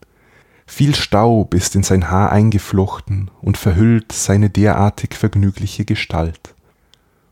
[0.65, 6.56] Viel Staub ist in sein Haar eingeflochten und verhüllt seine derartig vergnügliche Gestalt.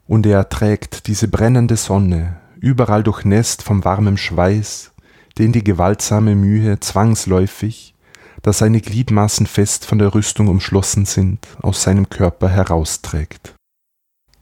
[0.06, 4.93] Und er erträgt diese brennende Sonne überall durchnässt vom warmen Schweiß,
[5.38, 7.93] den die gewaltsame Mühe zwangsläufig,
[8.41, 13.54] da seine Gliedmaßen fest von der Rüstung umschlossen sind, aus seinem Körper herausträgt.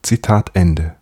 [0.04, 0.96] Zitat Ende.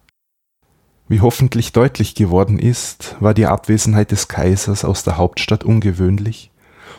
[1.10, 6.52] Wie hoffentlich deutlich geworden ist, war die Abwesenheit des Kaisers aus der Hauptstadt ungewöhnlich,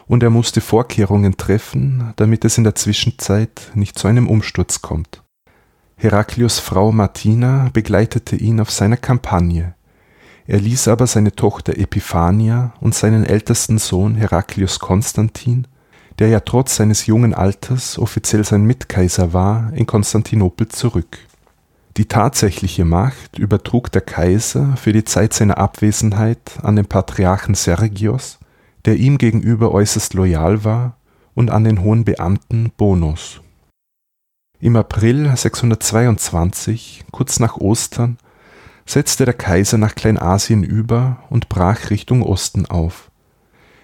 [0.07, 5.23] und er musste Vorkehrungen treffen, damit es in der Zwischenzeit nicht zu einem Umsturz kommt.
[5.97, 9.75] Heraklius Frau Martina begleitete ihn auf seiner Kampagne,
[10.47, 15.67] er ließ aber seine Tochter Epiphania und seinen ältesten Sohn Heraklius Konstantin,
[16.19, 21.19] der ja trotz seines jungen Alters offiziell sein Mitkaiser war, in Konstantinopel zurück.
[21.97, 28.39] Die tatsächliche Macht übertrug der Kaiser für die Zeit seiner Abwesenheit an den Patriarchen Sergios,
[28.85, 30.97] der ihm gegenüber äußerst loyal war,
[31.35, 33.41] und an den hohen Beamten Bonus.
[34.61, 38.19] Im April 622, kurz nach Ostern,
[38.91, 43.11] setzte der Kaiser nach Kleinasien über und brach Richtung Osten auf.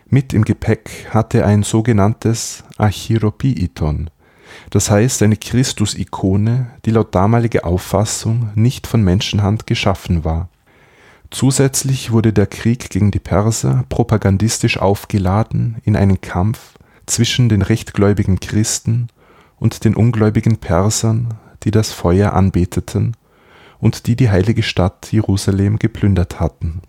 [0.09, 4.11] Mit im Gepäck hatte er ein sogenanntes Achiropiiton,
[4.71, 10.49] das heißt eine Christus-Ikone, die laut damaliger Auffassung nicht von Menschenhand geschaffen war.
[11.31, 16.75] Zusätzlich wurde der Krieg gegen die Perser propagandistisch aufgeladen in einen Kampf
[17.07, 19.09] zwischen den rechtgläubigen Christen
[19.59, 23.17] und den ungläubigen Persern, die das Feuer anbeteten
[23.79, 26.83] und die die heilige Stadt Jerusalem geplündert hatten.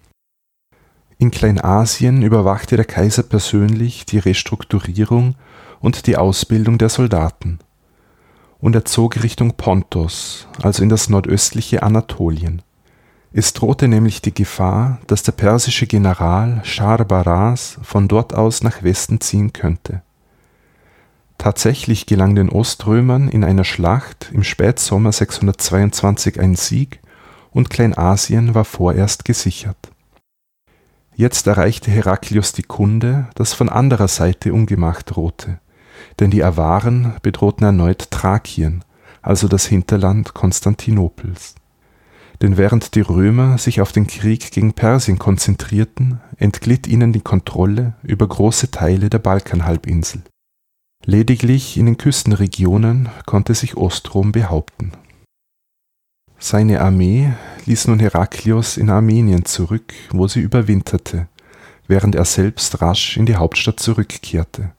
[1.18, 5.36] In Kleinasien überwachte der Kaiser persönlich die Restrukturierung
[5.80, 7.60] und die Ausbildung der Soldaten.
[8.60, 12.62] Und er zog Richtung Pontos, also in das nordöstliche Anatolien.
[13.32, 18.84] Es drohte nämlich die Gefahr, dass der persische General Schar Baras von dort aus nach
[18.84, 20.02] Westen ziehen könnte.
[21.38, 27.00] Tatsächlich gelang den Oströmern in einer Schlacht im Spätsommer 622 ein Sieg
[27.52, 29.78] und Kleinasien war vorerst gesichert.
[31.16, 35.60] Jetzt erreichte Heraklius die Kunde, dass von anderer Seite Ungemacht drohte,
[36.20, 38.84] denn die Awaren bedrohten erneut Thrakien,
[39.22, 41.56] also das Hinterland Konstantinopels.
[42.42, 47.94] Denn während die Römer sich auf den Krieg gegen Persien konzentrierten, entglitt ihnen die Kontrolle
[48.04, 50.22] über große Teile der Balkanhalbinsel
[51.10, 54.92] Lediglich in den Küstenregionen konnte sich Ostrom behaupten.
[56.38, 57.32] Seine Armee
[57.66, 61.30] ließ nun Heraklios in Armenien zurück, wo sie überwinterte,
[61.88, 64.74] während er selbst rasch in die Hauptstadt zurückkehrte.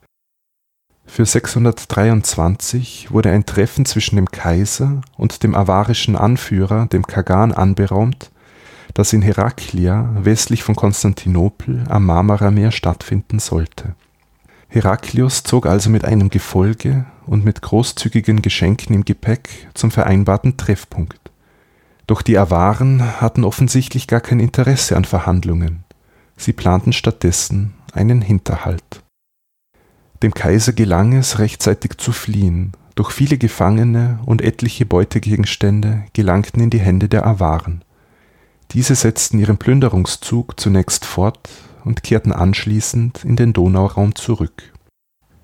[1.06, 8.30] Für 623 wurde ein Treffen zwischen dem Kaiser und dem avarischen Anführer, dem Kagan, anberaumt,
[8.92, 13.94] das in Heraklia westlich von Konstantinopel am Marmarameer stattfinden sollte
[14.68, 21.30] Heraklius zog also mit einem Gefolge und mit großzügigen Geschenken im Gepäck zum vereinbarten Treffpunkt.
[22.06, 25.84] Doch die Awaren hatten offensichtlich gar kein Interesse an Verhandlungen.
[26.36, 29.02] Sie planten stattdessen einen Hinterhalt.
[30.22, 36.70] Dem Kaiser gelang es, rechtzeitig zu fliehen, doch viele Gefangene und etliche Beutegegenstände gelangten in
[36.70, 37.84] die Hände der Awaren.
[38.72, 41.48] Diese setzten ihren Plünderungszug zunächst fort
[41.88, 44.74] und kehrten anschließend in den Donauraum zurück.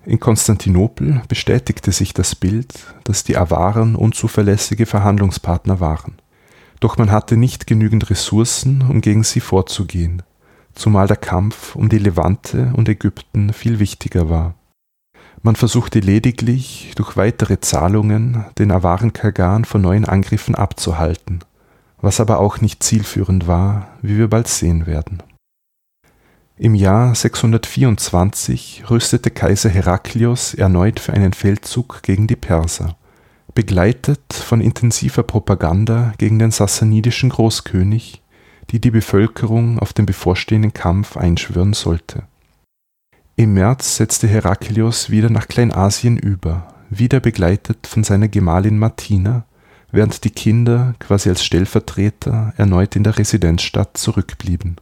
[0.04, 6.16] In Konstantinopel bestätigte sich das Bild, dass die Awaren unzuverlässige Verhandlungspartner waren.
[6.80, 10.22] Doch man hatte nicht genügend Ressourcen, um gegen sie vorzugehen,
[10.74, 14.54] zumal der Kampf um die Levante und Ägypten viel wichtiger war.
[15.40, 21.40] Man versuchte lediglich, durch weitere Zahlungen den Awaren-Kagan von neuen Angriffen abzuhalten,
[22.02, 25.22] was aber auch nicht zielführend war, wie wir bald sehen werden.
[26.56, 32.96] Im Jahr 624 rüstete Kaiser Heraklios erneut für einen Feldzug gegen die Perser,
[33.54, 38.22] begleitet von intensiver Propaganda gegen den sassanidischen Großkönig,
[38.70, 42.22] die die Bevölkerung auf den bevorstehenden Kampf einschwören sollte.
[43.34, 49.44] Im März setzte Heraklios wieder nach Kleinasien über, wieder begleitet von seiner Gemahlin Martina,
[49.90, 54.76] während die Kinder quasi als Stellvertreter erneut in der Residenzstadt zurückblieben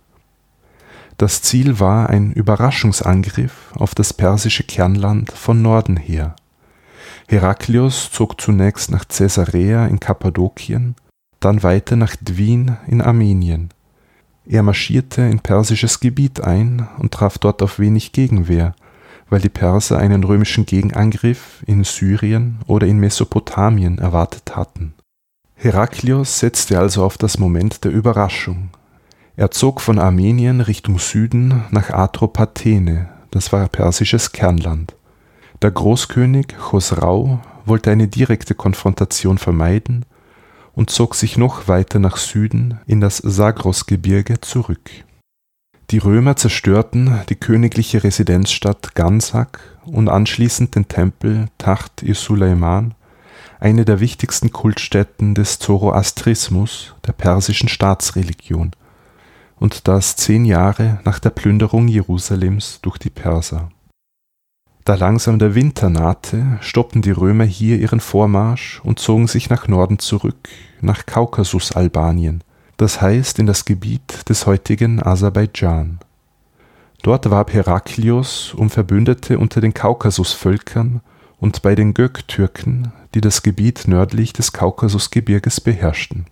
[1.18, 6.37] das Ziel war ein Überraschungsangriff auf das persische Kernland von Norden her.
[7.29, 10.96] Heraklios zog zunächst nach Caesarea in Kappadokien,
[11.40, 13.70] dann weiter nach Dwin in Armenien.
[14.44, 18.75] Er marschierte in persisches Gebiet ein und traf dort auf wenig Gegenwehr,
[19.31, 24.94] weil die Perser einen römischen Gegenangriff in Syrien oder in Mesopotamien erwartet hatten.
[25.55, 28.70] Heraklios setzte also auf das Moment der Überraschung
[29.37, 34.95] er zog von Armenien Richtung Süden nach Atropatene, das war persisches Kernland.
[35.62, 40.05] Der Großkönig Chosrau wollte eine direkte Konfrontation vermeiden
[40.75, 44.90] und zog sich noch weiter nach Süden in das Sagrosgebirge zurück.
[45.90, 52.95] Die Römer zerstörten die königliche Residenzstadt Gansak und anschließend den Tempel Tacht i-Suleiman,
[53.61, 58.73] eine der wichtigsten Kultstätten des Zoroastrismus, der persischen Staatsreligion
[59.62, 63.68] und das zehn Jahre nach der Plünderung Jerusalems durch die Perser.
[64.85, 69.68] Da langsam der Winter nahte, stoppten die Römer hier ihren Vormarsch und zogen sich nach
[69.68, 70.48] Norden zurück,
[70.81, 72.42] nach Kaukasus-Albanien,
[72.77, 76.01] das heißt in das Gebiet des heutigen Aserbaidschan.
[77.05, 81.03] Dort warb Heraklios um Verbündete unter den Kaukasusvölkern
[81.38, 86.27] und bei den Göktürken, die das Gebiet nördlich des Kaukasusgebirges beherrschten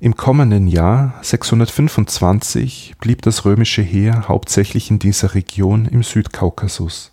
[0.00, 7.10] im kommenden Jahr 625 blieb das römische Heer hauptsächlich in dieser Region im Südkaukasus.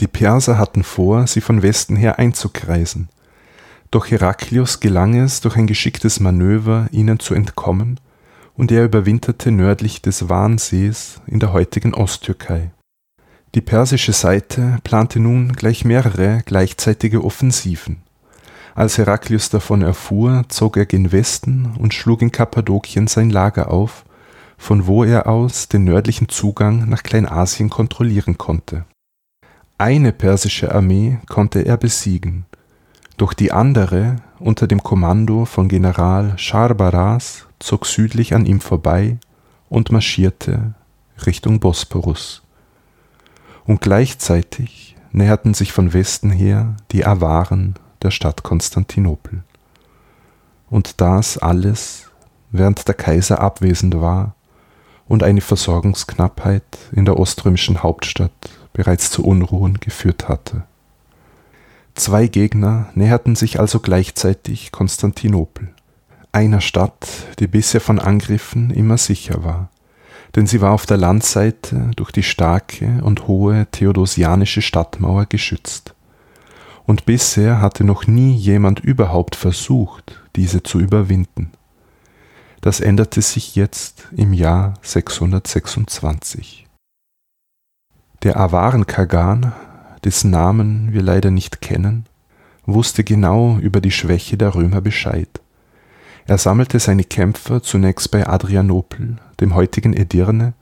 [0.00, 3.10] Die Perser hatten vor, sie von Westen her einzukreisen,
[3.90, 8.00] doch Heraklios gelang es durch ein geschicktes Manöver, ihnen zu entkommen,
[8.54, 12.70] und er überwinterte nördlich des Wansees in der heutigen Osttürkei.
[13.54, 18.03] Die persische Seite plante nun gleich mehrere gleichzeitige Offensiven
[18.74, 24.04] als Heraklius davon erfuhr, zog er gen Westen und schlug in Kappadokien sein Lager auf,
[24.58, 28.84] von wo er aus den nördlichen Zugang nach Kleinasien kontrollieren konnte.
[29.78, 32.46] Eine persische Armee konnte er besiegen,
[33.16, 39.18] doch die andere, unter dem Kommando von General Scharbaras, zog südlich an ihm vorbei
[39.68, 40.74] und marschierte
[41.24, 42.42] Richtung Bosporus.
[43.64, 49.42] Und gleichzeitig näherten sich von Westen her die Awaren der Stadt Konstantinopel.
[50.70, 52.10] Und das alles,
[52.50, 54.34] während der Kaiser abwesend war
[55.08, 56.62] und eine Versorgungsknappheit
[56.92, 58.32] in der oströmischen Hauptstadt
[58.72, 60.64] bereits zu Unruhen geführt hatte.
[61.94, 65.68] Zwei Gegner näherten sich also gleichzeitig Konstantinopel,
[66.32, 67.06] einer Stadt,
[67.38, 69.70] die bisher von Angriffen immer sicher war,
[70.34, 75.93] denn sie war auf der Landseite durch die starke und hohe theodosianische Stadtmauer geschützt
[76.86, 81.52] und bisher hatte noch nie jemand überhaupt versucht, diese zu überwinden.
[82.60, 86.66] Das änderte sich jetzt im Jahr 626.
[88.22, 89.52] Der Awaren Kagan,
[90.02, 92.06] dessen Namen wir leider nicht kennen,
[92.66, 95.28] wusste genau über die Schwäche der Römer Bescheid.
[96.26, 100.54] Er sammelte seine Kämpfer zunächst bei Adrianopel, dem heutigen Edirne,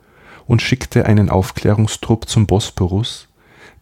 [0.47, 3.29] und schickte einen Aufklärungstrupp zum Bosporus,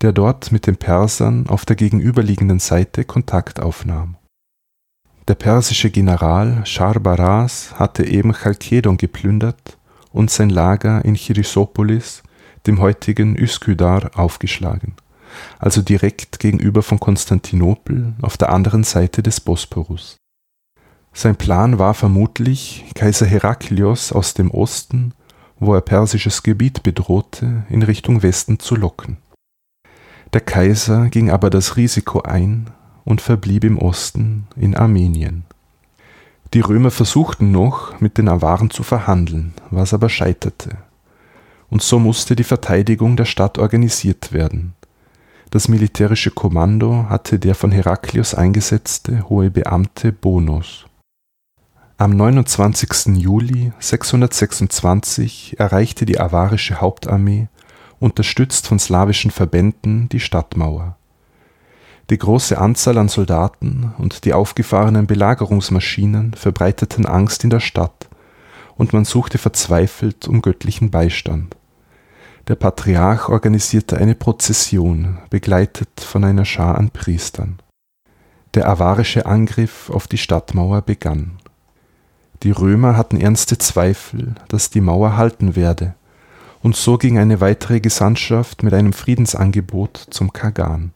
[0.02, 4.16] der dort mit den Persern auf der gegenüberliegenden Seite Kontakt aufnahm.
[5.28, 9.78] Der persische General Scharbaras hatte eben Chalkedon geplündert
[10.10, 12.22] und sein Lager in Chrysopolis,
[12.66, 14.94] dem heutigen Üsküdar, aufgeschlagen,
[15.58, 20.16] also direkt gegenüber von Konstantinopel auf der anderen Seite des Bosporus.
[21.12, 25.12] Sein Plan war vermutlich, Kaiser Heraklios aus dem Osten,
[25.58, 29.18] wo er persisches Gebiet bedrohte, in Richtung Westen zu locken.
[30.32, 32.70] Der Kaiser ging aber das Risiko ein
[33.04, 35.44] und verblieb im Osten in Armenien.
[36.54, 40.76] Die Römer versuchten noch, mit den Awaren zu verhandeln, was aber scheiterte.
[41.68, 44.74] Und so musste die Verteidigung der Stadt organisiert werden.
[45.50, 50.86] Das militärische Kommando hatte der von Heraklius eingesetzte hohe Beamte Bonos.
[51.98, 53.16] Am 29.
[53.16, 57.48] Juli 626 erreichte die avarische Hauptarmee,
[58.00, 60.96] unterstützt von slawischen Verbänden, die Stadtmauer.
[62.08, 68.08] Die große Anzahl an Soldaten und die aufgefahrenen Belagerungsmaschinen verbreiteten Angst in der Stadt,
[68.74, 71.56] und man suchte verzweifelt um göttlichen Beistand.
[72.48, 77.60] Der Patriarch organisierte eine Prozession, begleitet von einer Schar an Priestern.
[78.54, 81.38] Der avarische Angriff auf die Stadtmauer begann.
[82.42, 85.94] Die Römer hatten ernste Zweifel, dass die Mauer halten werde,
[86.62, 90.92] und so ging eine weitere Gesandtschaft mit einem Friedensangebot zum Kagan.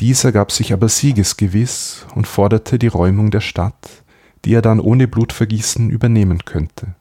[0.00, 4.02] Dieser gab sich aber siegesgewiss und forderte die Räumung der Stadt,
[4.44, 6.94] die er dann ohne Blutvergießen übernehmen könnte,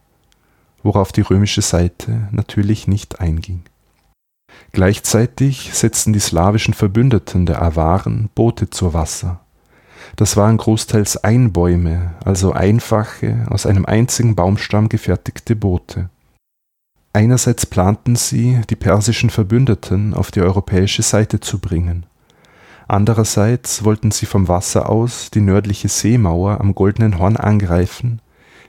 [0.84, 3.64] worauf die römische Seite natürlich nicht einging.
[4.72, 9.42] Gleichzeitig setzten die slawischen Verbündeten der Awaren Boote zur Wasser,
[10.16, 16.10] das waren großteils Einbäume, also einfache, aus einem einzigen Baumstamm gefertigte Boote.
[17.16, 22.06] Einerseits planten sie, die persischen Verbündeten auf die europäische Seite zu bringen.
[22.90, 28.22] Andererseits wollten sie vom Wasser aus die nördliche Seemauer am Goldenen Horn angreifen,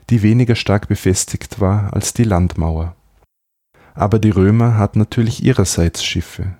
[0.09, 2.95] die weniger stark befestigt war als die Landmauer.
[3.95, 6.53] Aber die Römer hatten natürlich ihrerseits Schiffe,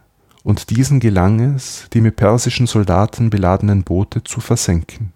[0.44, 5.14] und diesen gelang es, die mit persischen Soldaten beladenen Boote zu versenken,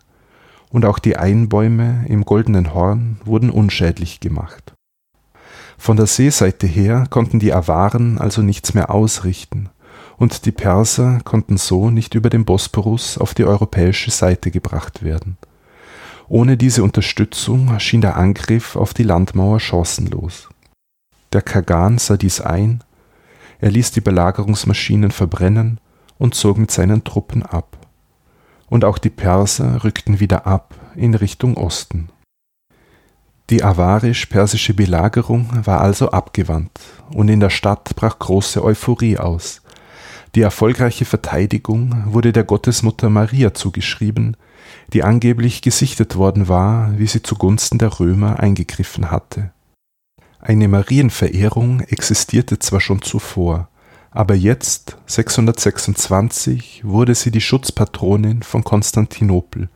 [0.70, 4.74] und auch die Einbäume im Goldenen Horn wurden unschädlich gemacht.
[5.82, 9.70] Von der Seeseite her konnten die Awaren also nichts mehr ausrichten,
[10.18, 15.38] und die Perser konnten so nicht über den Bosporus auf die europäische Seite gebracht werden.
[16.28, 20.50] Ohne diese Unterstützung schien der Angriff auf die Landmauer chancenlos.
[21.34, 22.84] Der Kagan sah dies ein
[23.62, 25.80] er ließ die Belagerungsmaschinen verbrennen
[26.18, 27.78] und zog mit seinen Truppen ab.
[28.68, 32.10] Und auch die Perser rückten wieder ab in Richtung Osten.
[33.50, 36.80] Die awarisch-persische Belagerung war also abgewandt
[37.14, 39.62] und in der Stadt brach große Euphorie aus.
[40.36, 44.38] Die erfolgreiche Verteidigung wurde der Gottesmutter Maria zugeschrieben,
[44.94, 49.52] die angeblich gesichtet worden war, wie sie zugunsten der Römer eingegriffen hatte.
[50.40, 53.68] Eine Marienverehrung existierte zwar schon zuvor,
[54.12, 59.70] aber jetzt, 626, wurde sie die Schutzpatronin von Konstantinopel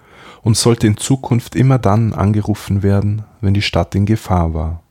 [0.45, 4.83] und sollte in Zukunft immer dann angerufen werden, wenn die Stadt in Gefahr war.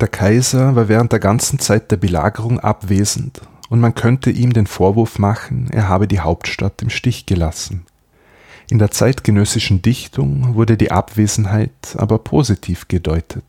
[0.00, 3.40] Der Kaiser war während der ganzen Zeit der Belagerung abwesend
[3.70, 7.86] und man könnte ihm den Vorwurf machen, er habe die Hauptstadt im Stich gelassen.
[8.70, 13.44] In der zeitgenössischen Dichtung wurde die Abwesenheit aber positiv gedeutet.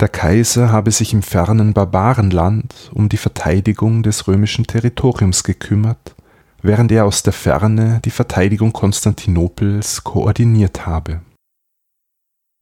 [0.00, 6.16] Der Kaiser habe sich im fernen Barbarenland um die Verteidigung des römischen Territoriums gekümmert,
[6.62, 11.20] während er aus der Ferne die Verteidigung Konstantinopels koordiniert habe.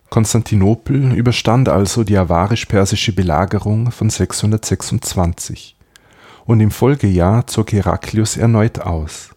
[0.08, 5.76] Konstantinopel überstand also die avarisch-persische Belagerung von 626
[6.46, 9.30] und im Folgejahr zog Heraklius erneut aus.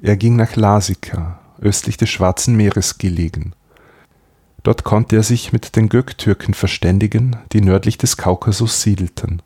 [0.00, 3.54] Er ging nach Lasika, östlich des Schwarzen Meeres gelegen,
[4.62, 9.42] Dort konnte er sich mit den Göktürken verständigen, die nördlich des Kaukasus siedelten.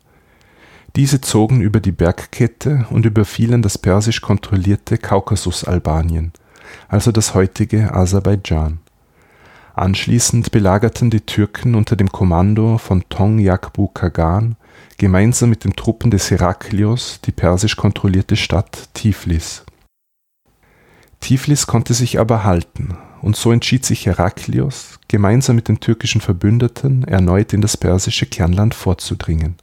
[0.95, 6.31] Diese zogen über die Bergkette und überfielen das persisch kontrollierte Kaukasus-Albanien,
[6.87, 8.79] also das heutige Aserbaidschan.
[9.73, 14.55] Anschließend belagerten die Türken unter dem Kommando von Tong Yakbu Kagan
[14.97, 19.65] gemeinsam mit den Truppen des Heraklios die persisch kontrollierte Stadt Tiflis.
[21.19, 27.03] Tiflis konnte sich aber halten, und so entschied sich Heraklios, gemeinsam mit den türkischen Verbündeten
[27.03, 29.55] erneut in das persische Kernland vorzudringen.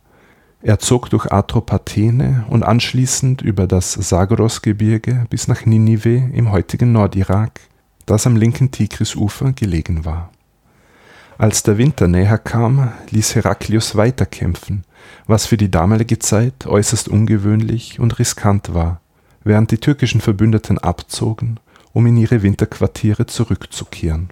[0.63, 7.61] Er zog durch Atropatene und anschließend über das Zagros-Gebirge bis nach Ninive im heutigen Nordirak,
[8.07, 10.31] das am linken Tigrisufer gelegen war.
[11.37, 14.85] Als der Winter näher kam, ließ Heraklius weiterkämpfen,
[15.27, 19.01] was für die damalige Zeit äußerst ungewöhnlich und riskant war,
[19.43, 21.59] während die türkischen Verbündeten abzogen
[21.93, 24.31] um in ihre Winterquartiere zurückzukehren.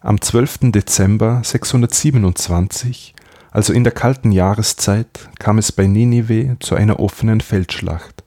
[0.00, 0.72] Am 12.
[0.72, 3.14] Dezember 627,
[3.52, 8.24] also in der kalten Jahreszeit, kam es bei Ninive zu einer offenen Feldschlacht.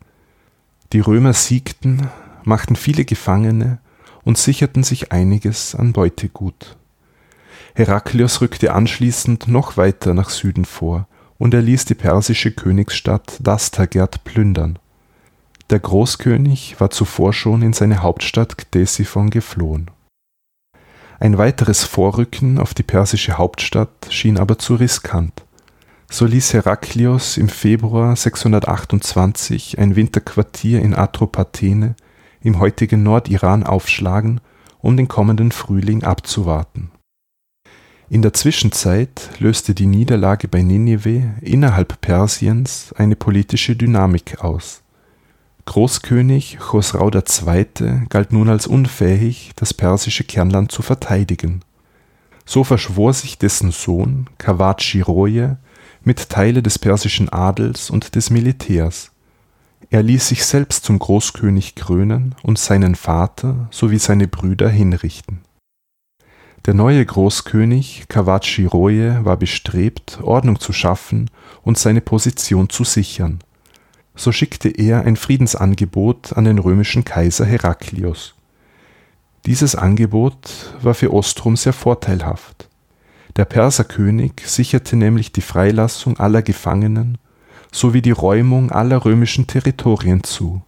[0.94, 2.10] Die Römer siegten,
[2.44, 3.80] machten viele Gefangene
[4.24, 6.78] und sicherten sich einiges an Beutegut.
[7.74, 11.08] Heraklios rückte anschließend noch weiter nach Süden vor
[11.40, 14.78] und er ließ die persische Königsstadt Dastagerd plündern
[15.72, 19.90] Der Großkönig war zuvor schon in seine Hauptstadt Ctesiphon geflohen.
[21.20, 25.46] Ein weiteres Vorrücken auf die persische Hauptstadt schien aber zu riskant.
[26.10, 31.96] So ließ Heraklios im Februar 628 ein Winterquartier in Atropatene
[32.42, 34.40] im heutigen Nordiran aufschlagen,
[34.80, 36.92] um den kommenden Frühling abzuwarten.
[38.08, 44.84] In der Zwischenzeit löste die Niederlage bei Ninive innerhalb Persiens eine politische Dynamik aus.
[45.66, 48.08] Großkönig Chosrau II.
[48.10, 51.62] galt nun als unfähig, das persische Kernland zu verteidigen.
[52.46, 54.30] So verschwor sich dessen Sohn
[55.06, 55.58] Roje
[56.04, 59.12] mit Teile des persischen Adels und des Militärs.
[59.90, 65.42] Er ließ sich selbst zum Großkönig krönen und seinen Vater sowie seine Brüder hinrichten
[66.66, 71.30] der neue Großkönig Kawachiroje war bestrebt, Ordnung zu schaffen
[71.62, 73.40] und seine Position zu sichern.
[74.16, 78.34] So schickte er ein Friedensangebot an den römischen Kaiser Heraklios.
[79.46, 82.70] Dieses Angebot war für Ostrom sehr vorteilhaft.
[83.36, 87.18] Der Perserkönig sicherte nämlich die Freilassung aller Gefangenen
[87.72, 90.62] sowie die Räumung aller römischen Territorien zu,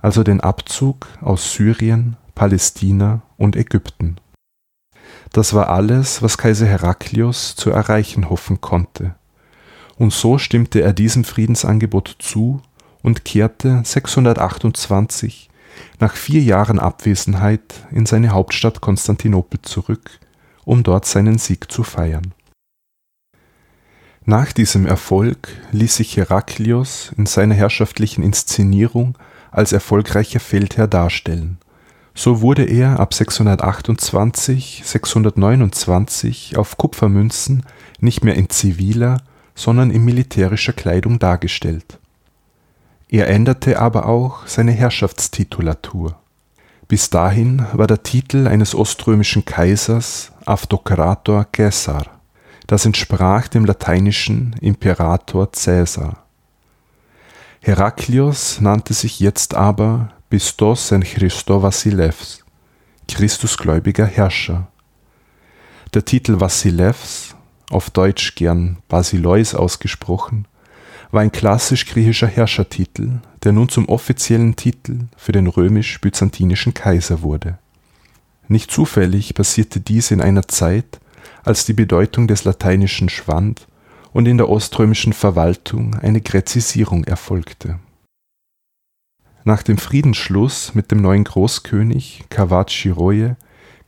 [0.00, 4.16] also den Abzug aus Syrien, Palästina und Ägypten
[5.32, 9.14] das war alles, was Kaiser Heraklios zu erreichen hoffen konnte.
[10.02, 12.60] Und so stimmte er diesem Friedensangebot zu
[13.04, 15.48] und kehrte 628
[16.00, 20.18] nach vier Jahren Abwesenheit in seine Hauptstadt Konstantinopel zurück,
[20.64, 22.34] um dort seinen Sieg zu feiern.
[24.24, 29.16] Nach diesem Erfolg ließ sich Heraklios in seiner herrschaftlichen Inszenierung
[29.52, 31.58] als erfolgreicher Feldherr darstellen
[32.14, 37.64] so wurde er ab 628 / 629 auf Kupfermünzen
[38.00, 39.22] nicht mehr in ziviler,
[39.54, 41.98] sondern in militärischer Kleidung dargestellt.
[43.08, 46.18] Er änderte aber auch seine Herrschaftstitulatur.
[46.88, 52.06] Bis dahin war der Titel eines oströmischen Kaisers Avdokrator Caesar.
[52.66, 56.24] Das entsprach dem lateinischen Imperator Caesar.
[57.60, 62.44] Heraklios nannte sich jetzt aber Pistos en Christo Vassilevs,
[63.08, 64.68] Christusgläubiger Herrscher.
[65.94, 67.36] Der Titel Vassilevs
[67.72, 70.46] auf Deutsch gern Basileus ausgesprochen,
[71.10, 77.58] war ein klassisch griechischer Herrschertitel, der nun zum offiziellen Titel für den römisch-byzantinischen Kaiser wurde.
[78.48, 81.00] Nicht zufällig passierte dies in einer Zeit,
[81.44, 83.66] als die Bedeutung des Lateinischen schwand
[84.12, 87.78] und in der oströmischen Verwaltung eine Gräzisierung erfolgte
[89.44, 93.34] nach dem Friedensschluss mit dem neuen Großkönig Kawad-Shiroye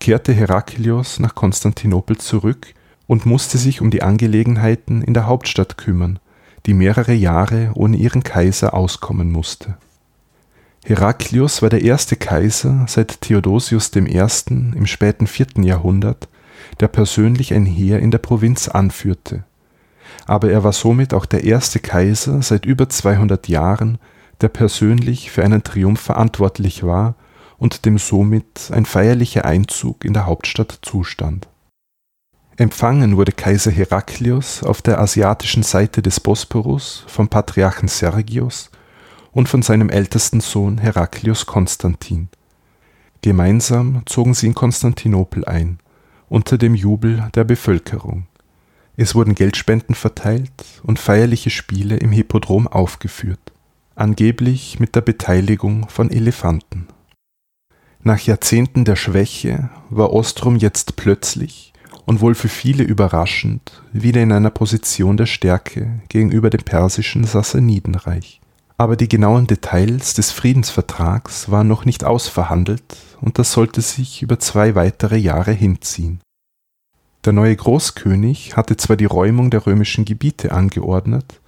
[0.01, 2.74] kehrte Heraklios nach Konstantinopel zurück
[3.07, 6.19] und musste sich um die Angelegenheiten in der Hauptstadt kümmern,
[6.67, 9.77] die mehrere Jahre ohne ihren Kaiser auskommen musste.
[10.85, 14.03] Heraklios war der erste Kaiser seit Theodosius I.
[14.51, 15.47] im späten 4.
[15.63, 16.29] Jahrhundert,
[16.81, 19.45] der persönlich ein Heer in der Provinz anführte.
[20.27, 23.99] Aber er war somit auch der erste Kaiser seit über 200 Jahren,
[24.41, 27.15] der persönlich für einen Triumph verantwortlich war
[27.57, 31.49] und dem somit ein feierlicher Einzug in der Hauptstadt zustand.
[32.57, 38.71] Empfangen wurde Kaiser Heraklios auf der asiatischen Seite des Bosporus vom Patriarchen Sergius
[39.33, 42.29] und von seinem ältesten Sohn Heraklios Konstantin.
[43.23, 45.79] Gemeinsam zogen sie in Konstantinopel ein,
[46.29, 48.27] unter dem Jubel der Bevölkerung.
[48.97, 50.53] Es wurden Geldspenden verteilt
[50.85, 53.55] und feierliche Spiele im Hippodrom aufgeführt
[53.97, 56.89] angeblich mit der Beteiligung von Elefanten.
[58.03, 61.73] Nach Jahrzehnten der Schwäche war Ostrom jetzt plötzlich
[62.07, 68.41] und wohl für viele überraschend wieder in einer Position der Stärke gegenüber dem persischen Sassanidenreich.
[68.77, 74.39] Aber die genauen Details des Friedensvertrags waren noch nicht ausverhandelt und das sollte sich über
[74.39, 76.21] zwei weitere Jahre hinziehen.
[77.25, 81.41] Der neue Großkönig hatte zwar die Räumung der römischen Gebiete angeordnet,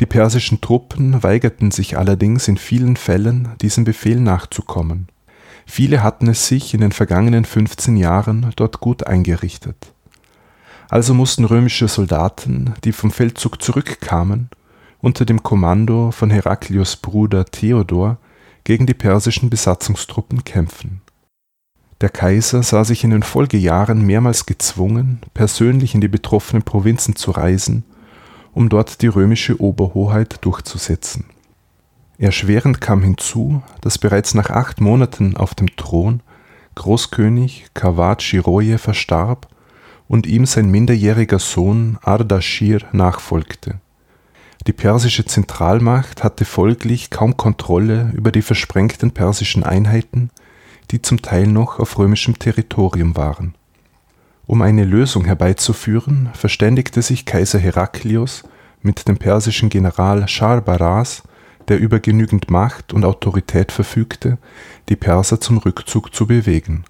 [0.00, 5.08] die persischen Truppen weigerten sich allerdings in vielen Fällen, diesem Befehl nachzukommen.
[5.68, 9.92] Viele hatten es sich in den vergangenen 15 Jahren dort gut eingerichtet.
[10.88, 14.48] Also mussten römische Soldaten, die vom Feldzug zurückkamen,
[15.00, 18.16] unter dem Kommando von Heraklios Bruder Theodor
[18.64, 21.02] gegen die persischen Besatzungstruppen kämpfen.
[22.00, 27.30] Der Kaiser sah sich in den Folgejahren mehrmals gezwungen, persönlich in die betroffenen Provinzen zu
[27.30, 27.84] reisen
[28.58, 31.26] um dort die römische Oberhoheit durchzusetzen.
[32.18, 36.20] Erschwerend kam hinzu, dass bereits nach acht Monaten auf dem Thron
[36.74, 39.48] Großkönig Kawad Shiroye verstarb
[40.08, 43.80] und ihm sein minderjähriger Sohn Ardashir nachfolgte.
[44.66, 50.30] Die persische Zentralmacht hatte folglich kaum Kontrolle über die versprengten persischen Einheiten,
[50.90, 53.54] die zum Teil noch auf römischem Territorium waren.
[54.46, 58.44] Um eine Lösung herbeizuführen, verständigte sich Kaiser Heraklius
[58.82, 61.22] mit dem persischen General Scharbaras,
[61.68, 64.38] der über genügend Macht und Autorität verfügte,
[64.88, 66.84] die Perser zum Rückzug zu bewegen.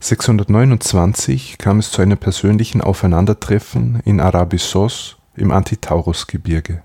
[0.00, 6.82] 629 kam es zu einem persönlichen Aufeinandertreffen in Arabissos im Antitaurusgebirge.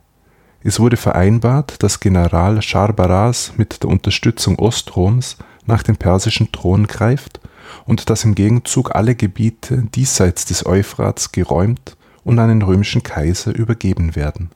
[0.62, 7.40] Es wurde vereinbart, dass General Scharbaras mit der Unterstützung Ostroms nach dem persischen Thron greift
[7.86, 13.56] und dass im Gegenzug alle Gebiete diesseits des Euphrats geräumt und an den römischen Kaiser
[13.56, 14.50] übergeben werden.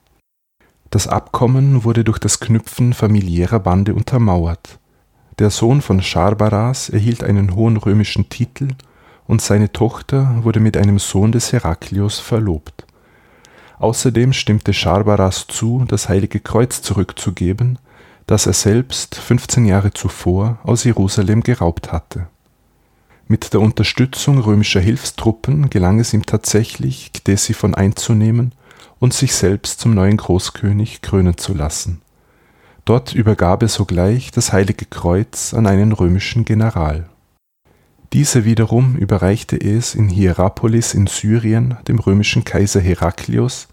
[0.91, 4.77] Das Abkommen wurde durch das Knüpfen familiärer Bande untermauert.
[5.39, 8.73] Der Sohn von Scharbaras erhielt einen hohen römischen Titel
[9.25, 12.85] und seine Tochter wurde mit einem Sohn des Heraklius verlobt.
[13.79, 17.79] Außerdem stimmte Scharbaras zu, das Heilige Kreuz zurückzugeben,
[18.27, 22.27] das er selbst 15 Jahre zuvor aus Jerusalem geraubt hatte.
[23.29, 28.51] Mit der Unterstützung römischer Hilfstruppen gelang es ihm tatsächlich, Ctesiphon einzunehmen
[29.01, 32.01] und sich selbst zum neuen Großkönig krönen zu lassen.
[32.85, 37.09] Dort übergab er sogleich das Heilige Kreuz an einen römischen General.
[38.13, 43.69] Dieser wiederum überreichte es in Hierapolis in Syrien dem römischen Kaiser Heraklius,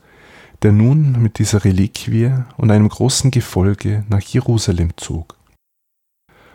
[0.62, 5.37] der nun mit dieser Reliquie und einem großen Gefolge nach Jerusalem zog.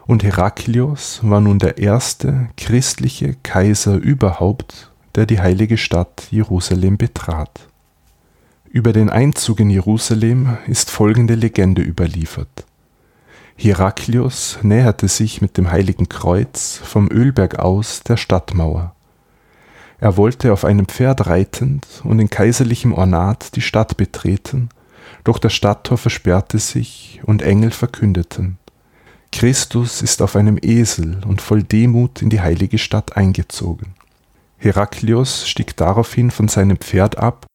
[0.08, 7.68] Und Heraklius war nun der erste christliche Kaiser überhaupt, der die heilige Stadt Jerusalem betrat.
[8.74, 12.66] Über den Einzug in Jerusalem ist folgende Legende überliefert.
[13.56, 18.96] Heraklius näherte sich mit dem heiligen Kreuz vom Ölberg aus der Stadtmauer.
[20.00, 24.70] Er wollte auf einem Pferd reitend und in kaiserlichem Ornat die Stadt betreten,
[25.24, 28.58] doch das Stadttor versperrte sich und Engel verkündeten,
[29.32, 33.94] Christus ist auf einem Esel und voll Demut in die heilige Stadt eingezogen.
[34.58, 37.46] Heraklius stieg daraufhin von seinem Pferd ab,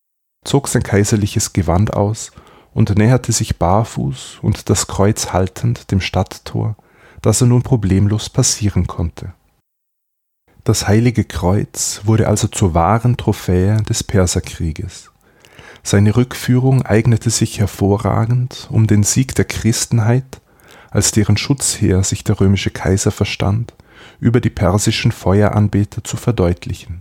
[0.44, 2.32] zog sein kaiserliches Gewand aus
[2.74, 6.76] und näherte sich barfuß und das Kreuz haltend dem Stadttor,
[7.22, 9.32] das er nun problemlos passieren konnte.
[10.64, 15.10] Das Heilige Kreuz wurde also zur wahren Trophäe des Perserkrieges.
[15.82, 20.40] Seine Rückführung eignete sich hervorragend, um den Sieg der Christenheit,
[20.90, 23.74] als deren Schutzheer sich der römische Kaiser verstand,
[24.20, 27.00] über die persischen Feueranbeter zu verdeutlichen.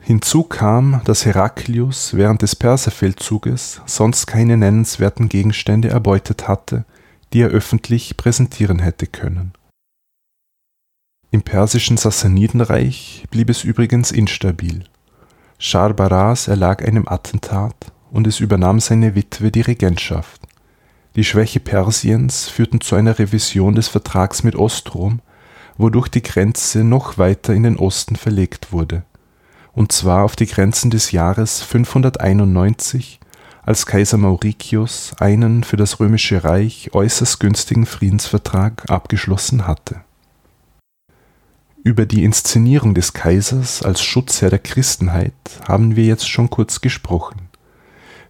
[0.00, 6.84] Hinzu kam, dass Heraklius während des Perserfeldzuges sonst keine nennenswerten Gegenstände erbeutet hatte,
[7.32, 9.52] die er öffentlich präsentieren hätte können
[11.30, 14.84] im persischen Sassanidenreich blieb es übrigens instabil.
[15.58, 20.40] Schar Baras erlag einem Attentat und es übernahm seine Witwe die Regentschaft.
[21.16, 25.20] Die Schwäche Persiens führten zu einer Revision des Vertrags mit Ostrom,
[25.76, 29.02] wodurch die Grenze noch weiter in den Osten verlegt wurde,
[29.78, 33.20] und zwar auf die Grenzen des Jahres 591,
[33.62, 40.02] als Kaiser Mauricius einen für das römische Reich äußerst günstigen Friedensvertrag abgeschlossen hatte
[41.88, 45.32] über die Inszenierung des Kaisers als Schutzherr der Christenheit
[45.66, 47.48] haben wir jetzt schon kurz gesprochen.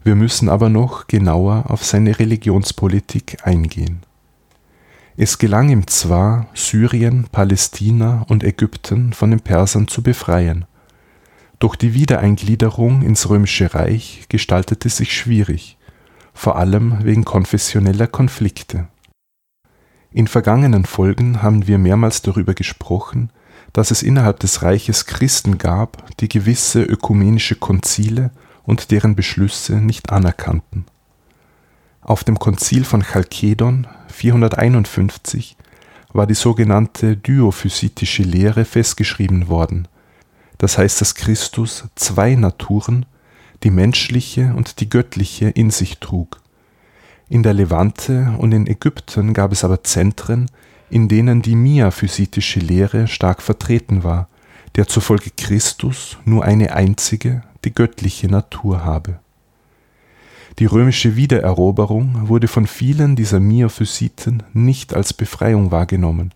[0.05, 4.05] Wir müssen aber noch genauer auf seine Religionspolitik eingehen.
[5.17, 10.65] Es gelang ihm zwar, Syrien, Palästina und Ägypten von den Persern zu befreien,
[11.59, 15.77] doch die Wiedereingliederung ins römische Reich gestaltete sich schwierig,
[16.33, 18.89] vor allem wegen konfessioneller Konflikte.
[20.13, 23.31] In vergangenen Folgen haben wir mehrmals darüber gesprochen,
[23.73, 28.31] dass es innerhalb des Reiches Christen gab, die gewisse ökumenische Konzile
[28.65, 30.87] und deren Beschlüsse nicht anerkannten.
[32.01, 35.57] Auf dem Konzil von Chalkedon 451
[36.13, 39.89] war die sogenannte diophysitische Lehre festgeschrieben worden,
[40.59, 43.07] das heißt, dass Christus zwei Naturen,
[43.63, 46.41] die menschliche und die göttliche, in sich trug.
[47.29, 50.51] In der Levante und in Ägypten gab es aber Zentren,
[50.91, 54.29] in denen die miaphysitische Lehre stark vertreten war,
[54.77, 59.19] der zufolge Christus nur eine einzige, die göttliche Natur habe.
[60.59, 66.33] Die römische Wiedereroberung wurde von vielen dieser Miaphysiten nicht als Befreiung wahrgenommen,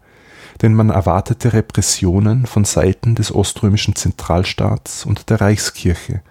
[0.63, 6.23] denn man erwartete Repressionen von Seiten des oströmischen Zentralstaats und der Reichskirche,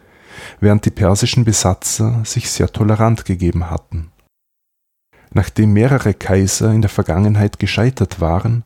[0.60, 4.12] während die persischen Besatzer sich sehr tolerant gegeben hatten
[5.34, 8.64] Nachdem mehrere Kaiser in der Vergangenheit gescheitert waren,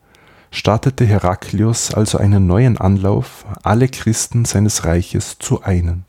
[0.49, 6.05] startete Heraklius also einen neuen Anlauf, alle Christen seines Reiches zu einen.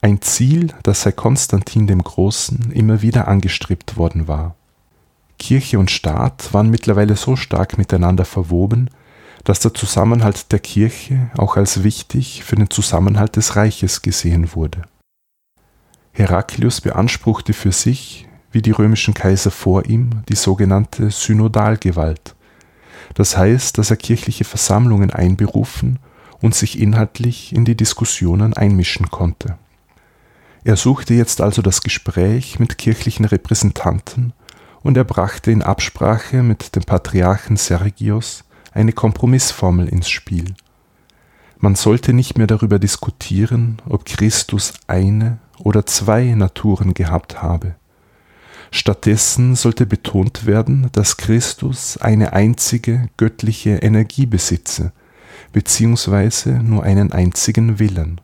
[0.00, 4.54] Ein Ziel, das seit Konstantin dem Großen immer wieder angestrebt worden war.
[5.38, 8.90] Kirche und Staat waren mittlerweile so stark miteinander verwoben,
[9.44, 14.82] dass der Zusammenhalt der Kirche auch als wichtig für den Zusammenhalt des Reiches gesehen wurde.
[16.12, 22.34] Heraklius beanspruchte für sich, wie die römischen Kaiser vor ihm, die sogenannte Synodalgewalt.
[23.14, 25.98] Das heißt, dass er kirchliche Versammlungen einberufen
[26.40, 29.58] und sich inhaltlich in die Diskussionen einmischen konnte.
[30.64, 34.32] Er suchte jetzt also das Gespräch mit kirchlichen Repräsentanten
[34.88, 40.54] und er brachte in Absprache mit dem Patriarchen Sergios eine Kompromissformel ins Spiel.
[41.58, 47.74] Man sollte nicht mehr darüber diskutieren, ob Christus eine oder zwei Naturen gehabt habe.
[48.70, 54.92] Stattdessen sollte betont werden, dass Christus eine einzige göttliche Energie besitze,
[55.52, 58.22] beziehungsweise nur einen einzigen Willen.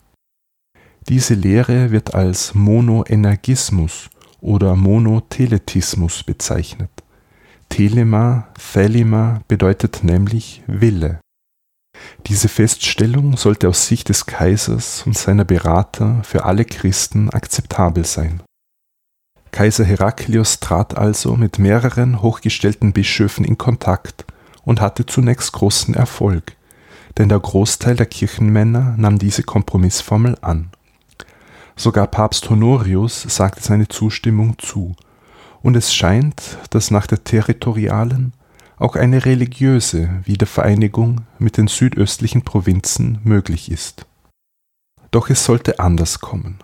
[1.09, 4.09] Diese Lehre wird als Monoenergismus
[4.45, 6.91] oder Monoteletismus bezeichnet.
[7.67, 11.19] Telema, Thelema bedeutet nämlich Wille.
[12.27, 18.43] Diese Feststellung sollte aus Sicht des Kaisers und seiner Berater für alle Christen akzeptabel sein.
[19.51, 24.25] Kaiser Heraklius trat also mit mehreren hochgestellten Bischöfen in Kontakt
[24.63, 26.55] und hatte zunächst großen Erfolg,
[27.17, 30.69] denn der Großteil der Kirchenmänner nahm diese Kompromissformel an.
[31.75, 34.95] Sogar Papst Honorius sagte seine Zustimmung zu,
[35.61, 38.33] und es scheint, dass nach der territorialen
[38.77, 44.05] auch eine religiöse Wiedervereinigung mit den südöstlichen Provinzen möglich ist.
[45.11, 46.59] Doch es sollte anders kommen.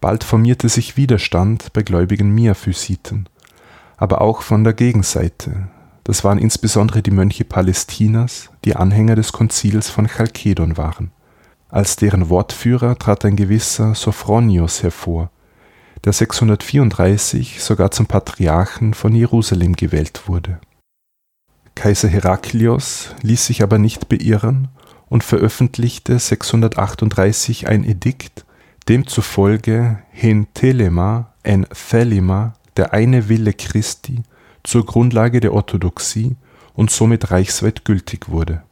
[0.00, 3.28] Bald formierte sich Widerstand bei gläubigen Miaphysiten,
[3.96, 5.68] aber auch von der Gegenseite.
[6.04, 11.10] Das waren insbesondere die Mönche Palästinas, die Anhänger des Konzils von Chalkedon waren.
[11.70, 15.30] Als deren Wortführer trat ein gewisser Sophronios hervor,
[16.04, 20.60] der 634 sogar zum Patriarchen von Jerusalem gewählt wurde.
[21.74, 24.68] Kaiser Heraklios ließ sich aber nicht beirren
[25.10, 28.46] und veröffentlichte 638 ein Edikt,
[28.88, 34.22] demzufolge hen telema en thelema, der eine Wille Christi,
[34.64, 36.36] zur Grundlage der Orthodoxie
[36.72, 38.62] und somit reichsweit gültig wurde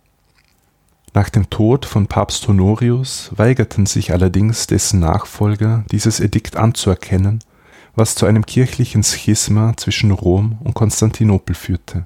[1.17, 7.43] nach dem Tod von Papst Honorius weigerten sich allerdings dessen Nachfolger, dieses Edikt anzuerkennen,
[7.95, 12.05] was zu einem kirchlichen Schisma zwischen Rom und Konstantinopel führte.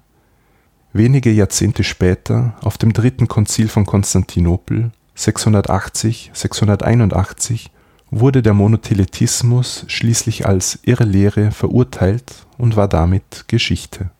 [0.92, 7.70] Wenige Jahrzehnte später, auf dem dritten Konzil von Konstantinopel 680/681,
[8.12, 14.12] wurde der Monotheletismus schließlich als Irrlehre verurteilt und war damit Geschichte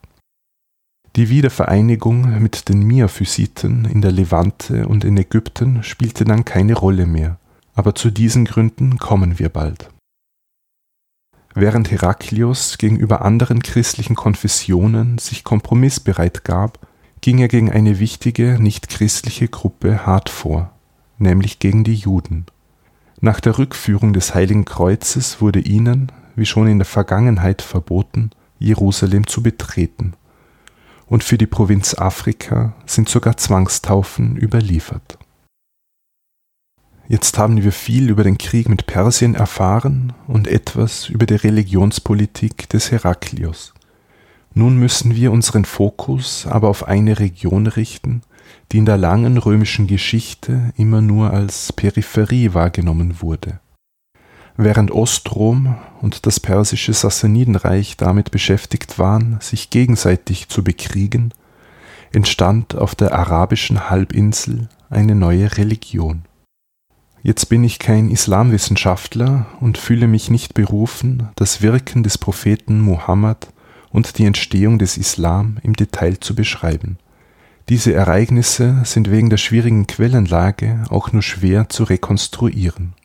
[1.17, 7.05] die Wiedervereinigung mit den Miaphysiten in der Levante und in Ägypten spielte dann keine Rolle
[7.05, 7.37] mehr,
[7.73, 9.89] aber zu diesen Gründen kommen wir bald.
[11.53, 16.79] Während Heraklius gegenüber anderen christlichen Konfessionen sich kompromissbereit gab,
[17.19, 20.71] ging er gegen eine wichtige nichtchristliche Gruppe hart vor,
[21.17, 22.45] nämlich gegen die Juden.
[23.19, 29.27] Nach der Rückführung des Heiligen Kreuzes wurde ihnen, wie schon in der Vergangenheit verboten, Jerusalem
[29.27, 30.13] zu betreten
[31.11, 35.17] und für die Provinz Afrika sind sogar Zwangstaufen überliefert.
[37.09, 42.69] Jetzt haben wir viel über den Krieg mit Persien erfahren und etwas über die Religionspolitik
[42.69, 43.73] des Heraklios.
[44.53, 48.21] Nun müssen wir unseren Fokus aber auf eine Region richten,
[48.71, 53.59] die in der langen römischen Geschichte immer nur als Peripherie wahrgenommen wurde.
[54.57, 61.33] Während Ostrom und das persische Sassanidenreich damit beschäftigt waren, sich gegenseitig zu bekriegen,
[62.11, 66.23] entstand auf der arabischen Halbinsel eine neue Religion.
[67.23, 73.47] Jetzt bin ich kein Islamwissenschaftler und fühle mich nicht berufen, das Wirken des Propheten Muhammad
[73.91, 76.97] und die Entstehung des Islam im Detail zu beschreiben.
[77.69, 82.95] Diese Ereignisse sind wegen der schwierigen Quellenlage auch nur schwer zu rekonstruieren.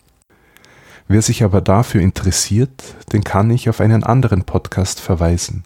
[1.08, 5.64] Wer sich aber dafür interessiert, den kann ich auf einen anderen Podcast verweisen,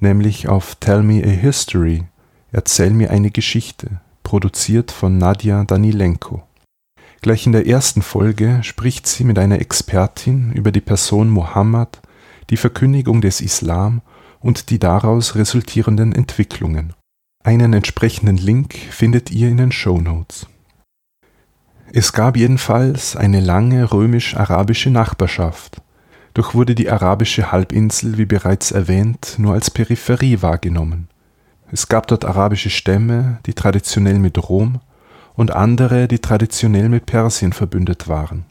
[0.00, 2.04] nämlich auf Tell Me a History,
[2.50, 6.42] Erzähl mir eine Geschichte, produziert von Nadja Danilenko.
[7.20, 12.00] Gleich in der ersten Folge spricht sie mit einer Expertin über die Person Mohammed,
[12.48, 14.00] die Verkündigung des Islam
[14.40, 16.94] und die daraus resultierenden Entwicklungen.
[17.44, 20.46] Einen entsprechenden Link findet ihr in den Show Notes.
[21.92, 25.80] Es gab jedenfalls eine lange römisch-arabische Nachbarschaft,
[26.34, 31.08] doch wurde die arabische Halbinsel, wie bereits erwähnt, nur als Peripherie wahrgenommen.
[31.72, 34.80] Es gab dort arabische Stämme, die traditionell mit Rom
[35.34, 38.44] und andere, die traditionell mit Persien verbündet waren.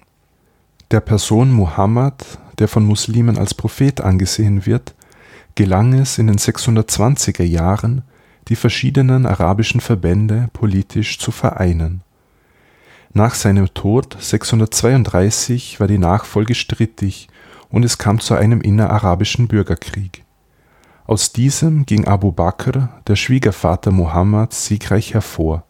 [0.89, 4.95] Der Person Muhammad, der von Muslimen als Prophet angesehen wird,
[5.53, 8.01] gelang es in den 620er Jahren,
[8.47, 12.01] die verschiedenen arabischen Verbände politisch zu vereinen.
[13.13, 17.27] Nach seinem Tod 632 war die Nachfolge strittig
[17.69, 20.23] und es kam zu einem innerarabischen Bürgerkrieg.
[21.05, 25.63] Aus diesem ging Abu Bakr, der Schwiegervater Mohammeds, siegreich hervor,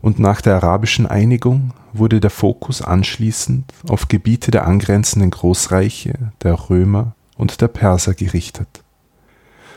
[0.00, 6.68] und nach der arabischen Einigung wurde der Fokus anschließend auf Gebiete der angrenzenden Großreiche, der
[6.68, 8.83] Römer und der Perser gerichtet.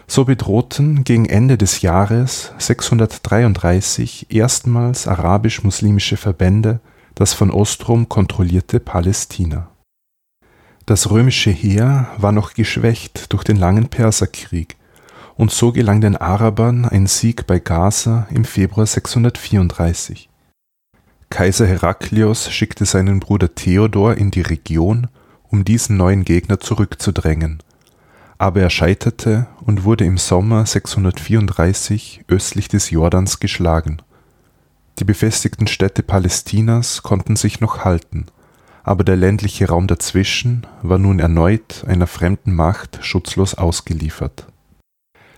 [0.09, 6.79] So bedrohten gegen Ende des Jahres 633 erstmals arabisch-muslimische Verbände
[7.13, 9.69] das von Ostrom kontrollierte Palästina.
[10.85, 14.77] Das römische Heer war noch geschwächt durch den langen Perserkrieg,
[15.35, 20.29] und so gelang den Arabern ein Sieg bei Gaza im Februar 634.
[21.29, 25.07] Kaiser Heraklios schickte seinen Bruder Theodor in die Region,
[25.49, 27.61] um diesen neuen Gegner zurückzudrängen
[28.37, 33.97] aber er scheiterte und wurde im Sommer 634 östlich des Jordans geschlagen.
[34.99, 38.27] Die befestigten Städte Palästinas konnten sich noch halten,
[38.83, 44.47] aber der ländliche Raum dazwischen war nun erneut einer fremden Macht schutzlos ausgeliefert.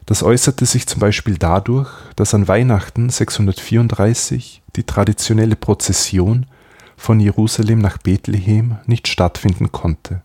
[0.06, 6.48] Das äußerte sich zum Beispiel dadurch, dass an Weihnachten 634 die traditionelle Prozession
[6.98, 10.22] von Jerusalem nach Bethlehem nicht stattfinden konnte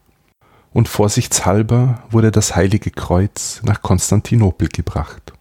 [0.75, 5.33] und vorsichtshalber wurde das Heilige Kreuz nach Konstantinopel gebracht.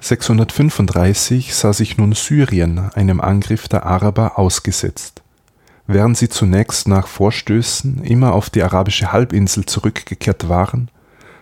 [0.00, 5.22] 635 sah sich nun Syrien einem Angriff der Araber ausgesetzt.
[5.86, 10.90] Während sie zunächst nach Vorstößen immer auf die arabische Halbinsel zurückgekehrt waren,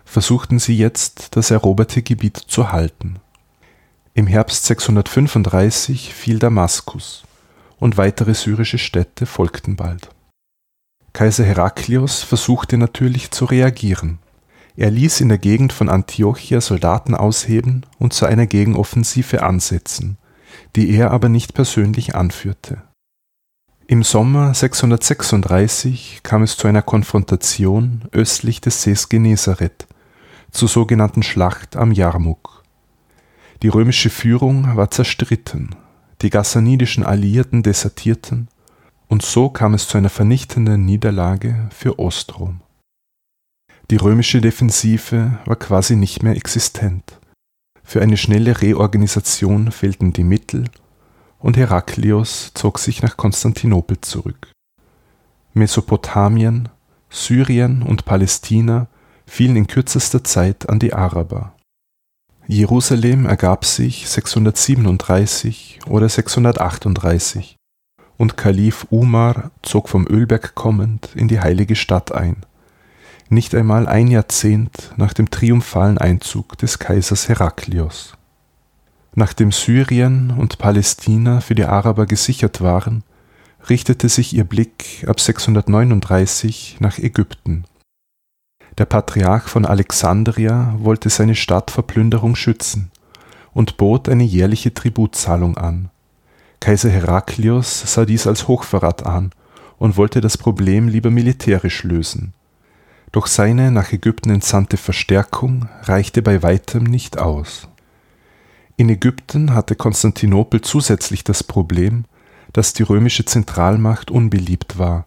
[0.04, 3.16] versuchten sie jetzt das eroberte Gebiet zu halten.
[4.14, 7.22] Im Herbst 635 fiel Damaskus
[7.78, 10.08] und weitere syrische Städte folgten bald.
[11.14, 14.18] Kaiser Heraklios versuchte natürlich zu reagieren.
[14.76, 20.18] Er ließ in der Gegend von Antiochia Soldaten ausheben und zu einer Gegenoffensive ansetzen,
[20.74, 22.82] die er aber nicht persönlich anführte.
[23.86, 29.86] Im Sommer 636 kam es zu einer Konfrontation östlich des Sees Genezareth,
[30.50, 32.64] zur sogenannten Schlacht am Jarmuk.
[33.62, 35.76] Die römische Führung war zerstritten,
[36.22, 38.48] die gassanidischen Alliierten desertierten
[39.08, 42.60] und so kam es zu einer vernichtenden Niederlage für Ostrom.
[43.90, 47.18] Die römische Defensive war quasi nicht mehr existent.
[47.82, 50.64] Für eine schnelle Reorganisation fehlten die Mittel
[51.38, 54.50] und Heraklios zog sich nach Konstantinopel zurück.
[55.52, 56.70] Mesopotamien,
[57.10, 58.88] Syrien und Palästina
[59.26, 61.54] fielen in kürzester Zeit an die Araber.
[62.46, 67.56] Jerusalem ergab sich 637 oder 638
[68.16, 72.36] und Kalif Umar zog vom Ölberg kommend in die heilige Stadt ein,
[73.28, 78.16] nicht einmal ein Jahrzehnt nach dem triumphalen Einzug des Kaisers Heraklios.
[79.14, 83.04] Nachdem Syrien und Palästina für die Araber gesichert waren,
[83.68, 87.64] richtete sich ihr Blick ab 639 nach Ägypten.
[88.76, 92.90] Der Patriarch von Alexandria wollte seine Stadt vor Plünderung schützen
[93.52, 95.90] und bot eine jährliche Tributzahlung an
[96.64, 99.32] Kaiser Heraklios sah dies als Hochverrat an
[99.76, 102.32] und wollte das Problem lieber militärisch lösen.
[103.12, 107.68] Doch seine nach Ägypten entsandte Verstärkung reichte bei weitem nicht aus.
[108.78, 112.06] In Ägypten hatte Konstantinopel zusätzlich das Problem,
[112.54, 115.04] dass die römische Zentralmacht unbeliebt war,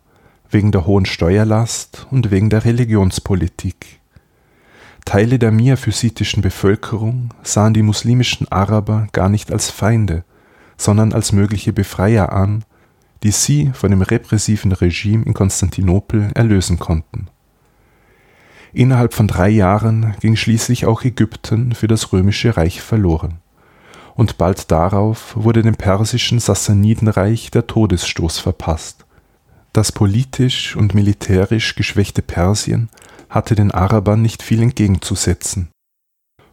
[0.52, 4.00] wegen der hohen Steuerlast und wegen der Religionspolitik.
[5.06, 10.24] Teile der miaphysitischen Bevölkerung sahen die muslimischen Araber gar nicht als Feinde,
[10.78, 12.64] sondern als mögliche Befreier an,
[13.24, 17.28] die sie von dem repressiven Regime in Konstantinopel erlösen konnten.
[18.74, 23.40] Innerhalb von drei Jahren ging schließlich auch Ägypten für das römische Reich verloren,
[24.14, 29.06] und bald darauf wurde dem persischen Sassanidenreich der Todesstoß verpasst.
[29.74, 32.90] Das politisch und militärisch geschwächte Persien
[33.30, 35.70] hatte den Arabern nicht viel entgegenzusetzen,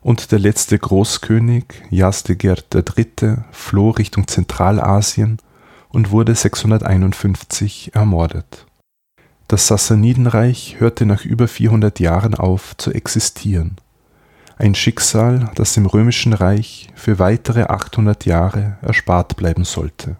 [0.04, 5.38] und der letzte Großkönig, Yazdegerd III., floh Richtung Zentralasien
[5.88, 8.66] und wurde 651 ermordet.
[9.48, 13.76] Das Sassanidenreich hörte nach über 400 Jahren auf zu existieren.
[14.58, 20.16] Ein Schicksal, das dem römischen Reich für weitere 800 Jahre erspart bleiben sollte.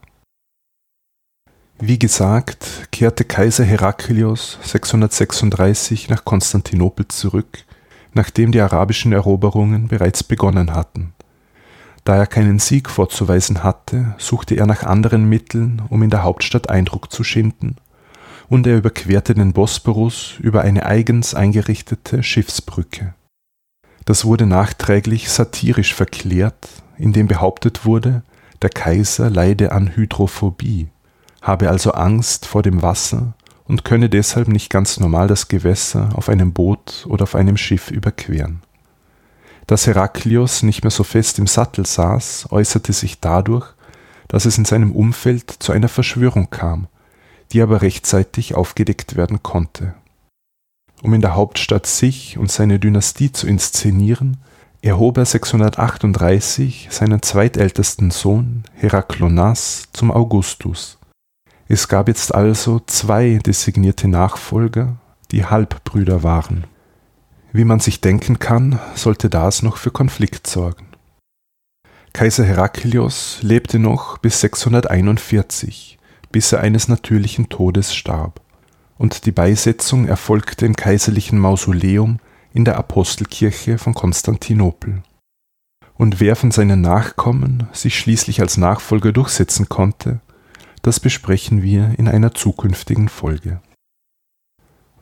[1.79, 7.67] Wie gesagt, kehrte Kaiser Heraklios 636 nach Konstantinopel zurück
[8.15, 11.13] nachdem die arabischen Eroberungen bereits begonnen hatten.
[12.05, 16.69] Da er keinen Sieg vorzuweisen hatte, suchte er nach anderen Mitteln, um in der Hauptstadt
[16.69, 17.77] Eindruck zu schinden,
[18.49, 23.15] und er überquerte den Bosporus über eine eigens eingerichtete Schiffsbrücke.
[24.05, 28.23] Das wurde nachträglich satirisch verklärt, indem behauptet wurde,
[28.61, 30.89] der Kaiser leide an Hydrophobie,
[31.41, 33.35] habe also Angst vor dem Wasser
[33.67, 37.91] und könne deshalb nicht ganz normal das Gewässer auf einem Boot oder auf einem Schiff
[37.91, 38.63] überqueren.
[39.67, 43.67] Dass Heraklios nicht mehr so fest im Sattel saß, äußerte sich dadurch,
[44.29, 46.87] dass es in seinem Umfeld zu einer Verschwörung kam,
[47.53, 49.95] die aber rechtzeitig aufgedeckt werden konnte.
[51.03, 54.39] Um in der Hauptstadt sich und seine Dynastie zu inszenieren,
[54.83, 60.99] erhob er 638 seinen zweitältesten Sohn Heraklonas zum Augustus.
[61.67, 64.97] Es gab jetzt also zwei designierte Nachfolger,
[65.31, 66.65] die Halbbrüder waren.
[67.53, 70.89] Wie man sich denken kann, sollte das noch für Konflikt sorgen.
[72.13, 75.99] Kaiser Heraklios lebte noch bis 641,
[76.31, 78.41] bis er eines natürlichen Todes starb,
[78.99, 82.19] und die Beisetzung erfolgte im kaiserlichen Mausoleum
[82.53, 85.03] in der Apostelkirche von Konstantinopel.
[85.97, 90.21] Und wer von seinen Nachkommen sich schließlich als Nachfolger durchsetzen konnte,
[90.85, 93.61] das besprechen wir in einer zukünftigen Folge.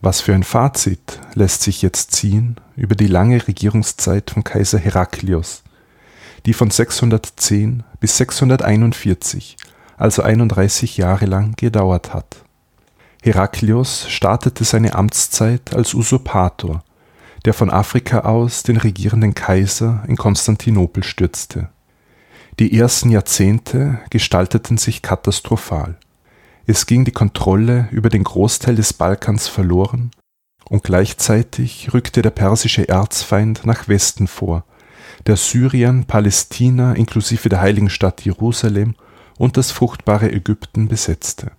[0.01, 5.63] Was für ein Fazit lässt sich jetzt ziehen über die lange Regierungszeit von Kaiser Heraklios,
[6.45, 9.57] die von 610 bis 641,
[9.97, 12.37] also 31 Jahre lang gedauert hat.
[13.21, 16.83] Heraklios startete seine Amtszeit als Usurpator
[17.45, 21.72] der von Afrika aus den regierenden Kaiser in Konstantinopel stürzte.
[22.59, 25.97] Die ersten Jahrzehnte gestalteten sich katastrophal.
[26.67, 30.11] Es ging die Kontrolle über den Großteil des Balkans verloren
[30.69, 34.65] und gleichzeitig rückte der persische Erzfeind nach Westen vor,
[35.25, 38.95] der Syrien, Palästina inklusive der heiligen Stadt Jerusalem
[39.37, 41.51] und das fruchtbare Ägypten besetzte.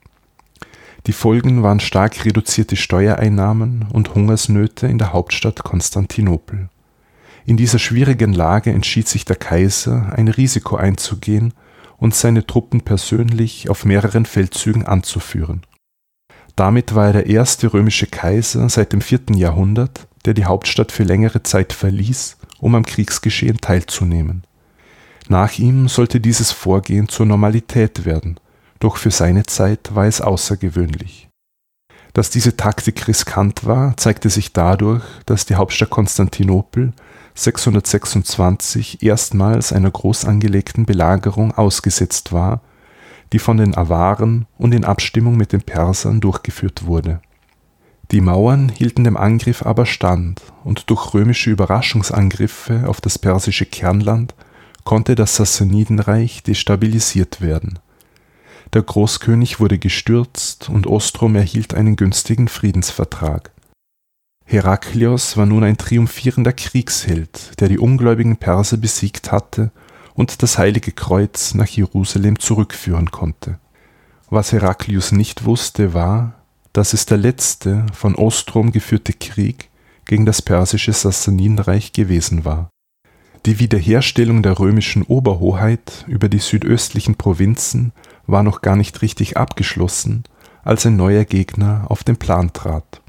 [1.06, 6.68] Die Folgen waren stark reduzierte Steuereinnahmen und Hungersnöte in der Hauptstadt Konstantinopel.
[7.46, 11.52] In dieser schwierigen Lage entschied sich der Kaiser, ein Risiko einzugehen
[11.98, 15.62] und seine Truppen persönlich auf mehreren Feldzügen anzuführen.
[16.56, 21.02] Damit war er der erste römische Kaiser seit dem vierten Jahrhundert, der die Hauptstadt für
[21.02, 24.44] längere Zeit verließ, um am Kriegsgeschehen teilzunehmen.
[25.28, 28.38] Nach ihm sollte dieses Vorgehen zur Normalität werden
[28.84, 31.30] doch für seine Zeit war es außergewöhnlich.
[32.12, 36.92] Dass diese Taktik riskant war, zeigte sich dadurch, dass die Hauptstadt Konstantinopel
[37.34, 42.60] 626 erstmals einer groß angelegten Belagerung ausgesetzt war,
[43.32, 47.20] die von den Awaren und in Abstimmung mit den Persern durchgeführt wurde.
[48.10, 54.34] Die Mauern hielten dem Angriff aber stand, und durch römische Überraschungsangriffe auf das persische Kernland
[54.84, 57.78] konnte das Sassanidenreich destabilisiert werden
[58.74, 63.52] der Großkönig wurde gestürzt und Ostrom erhielt einen günstigen Friedensvertrag.
[64.44, 69.72] Heraklios war nun ein triumphierender Kriegsheld, der die ungläubigen Perser besiegt hatte
[70.14, 73.58] und das Heilige Kreuz nach Jerusalem zurückführen konnte.
[74.30, 76.34] Was Heraklius nicht wusste, war,
[76.72, 79.70] dass es der letzte von Ostrom geführte Krieg
[80.06, 82.68] gegen das persische Sassanidenreich gewesen war.
[83.46, 87.92] Die Wiederherstellung der römischen Oberhoheit über die südöstlichen Provinzen
[88.26, 90.24] war noch gar nicht richtig abgeschlossen,
[90.62, 93.02] als ein neuer Gegner auf den Plan trat.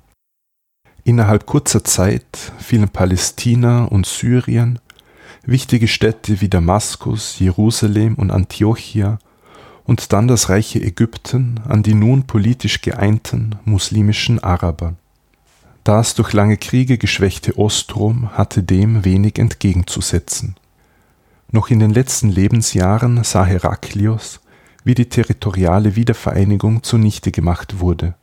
[1.08, 2.26] Innerhalb kurzer Zeit
[2.58, 4.80] fielen Palästina und Syrien,
[5.44, 9.20] wichtige Städte wie Damaskus, Jerusalem und Antiochia
[9.84, 14.96] und dann das reiche Ägypten an die nun politisch geeinten muslimischen Araber.
[15.84, 20.56] Das durch lange Kriege geschwächte Ostrom hatte dem wenig entgegenzusetzen.
[21.52, 24.40] Noch in den letzten Lebensjahren sah Heraklios,
[24.84, 28.16] wie die territoriale Wiedervereinigung zunichte gemacht wurde.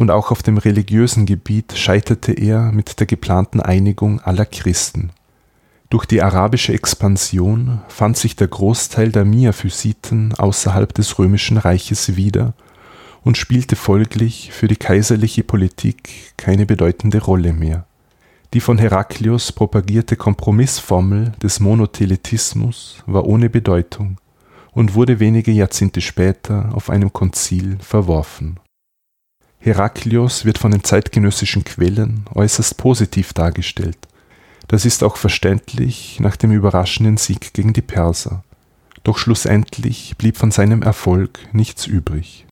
[0.00, 5.10] Und auch auf dem religiösen Gebiet scheiterte er mit der geplanten Einigung aller Christen.
[5.90, 12.54] Durch die arabische Expansion fand sich der Großteil der Miaphysiten außerhalb des römischen Reiches wieder
[13.24, 17.84] und spielte folglich für die kaiserliche Politik keine bedeutende Rolle mehr.
[18.54, 24.16] Die von Heraklius propagierte Kompromissformel des Monotheletismus war ohne Bedeutung
[24.72, 28.58] und wurde wenige Jahrzehnte später auf einem Konzil verworfen.
[29.62, 33.98] Heraklios wird von den zeitgenössischen Quellen äußerst positiv dargestellt.
[34.68, 38.42] Das ist auch verständlich nach dem überraschenden Sieg gegen die Perser.
[39.04, 42.46] Doch schlussendlich blieb von seinem Erfolg nichts übrig.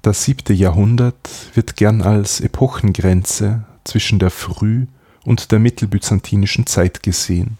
[0.00, 4.86] Das siebte Jahrhundert wird gern als Epochengrenze zwischen der früh-
[5.24, 7.58] und der mittelbyzantinischen Zeit gesehen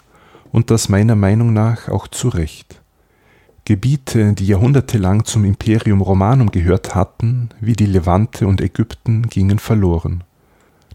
[0.50, 2.81] und das meiner Meinung nach auch zu Recht.
[3.64, 10.24] Gebiete, die jahrhundertelang zum Imperium Romanum gehört hatten, wie die Levante und Ägypten, gingen verloren.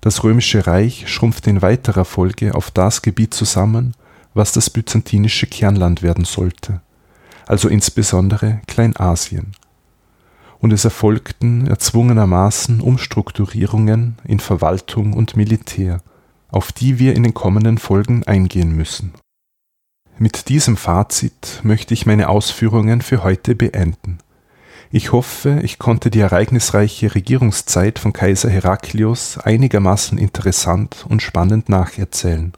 [0.01, 3.93] Das römische Reich schrumpfte in weiterer Folge auf das Gebiet zusammen,
[4.34, 6.82] was das byzantinische Kernland werden sollte,
[7.45, 9.53] also insbesondere Kleinasien.
[10.59, 16.01] Und es erfolgten erzwungenermaßen Umstrukturierungen in Verwaltung und Militär,
[16.49, 19.13] auf die wir in den kommenden Folgen eingehen müssen
[20.20, 24.20] mit diesem Fazit möchte ich meine Ausführungen für heute beenden.
[24.89, 32.53] Ich hoffe, ich konnte die ereignisreiche Regierungszeit von Kaiser Heraklius einigermaßen interessant und spannend nacherzählen.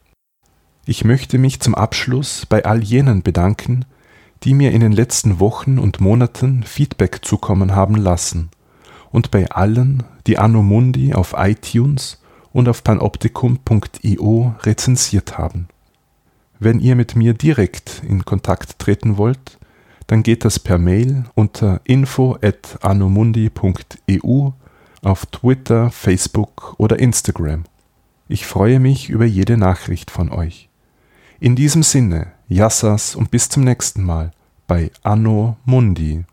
[0.85, 3.85] Ich möchte mich zum Abschluss bei all jenen bedanken,
[4.43, 8.49] die mir in den letzten Wochen und Monaten Feedback zukommen haben lassen
[9.11, 12.21] und bei allen, die Anno Mundi auf iTunes
[12.53, 15.67] und auf panoptikum.io rezensiert haben.
[16.59, 19.57] Wenn ihr mit mir direkt in Kontakt treten wollt,
[20.07, 24.49] dann geht das per Mail unter info@anomundi.eu
[25.01, 27.63] auf Twitter, Facebook oder Instagram.
[28.27, 30.67] Ich freue mich über jede Nachricht von euch.
[31.39, 34.31] In diesem Sinne, Yassas und bis zum nächsten Mal
[34.67, 36.25] bei Anno Mundi.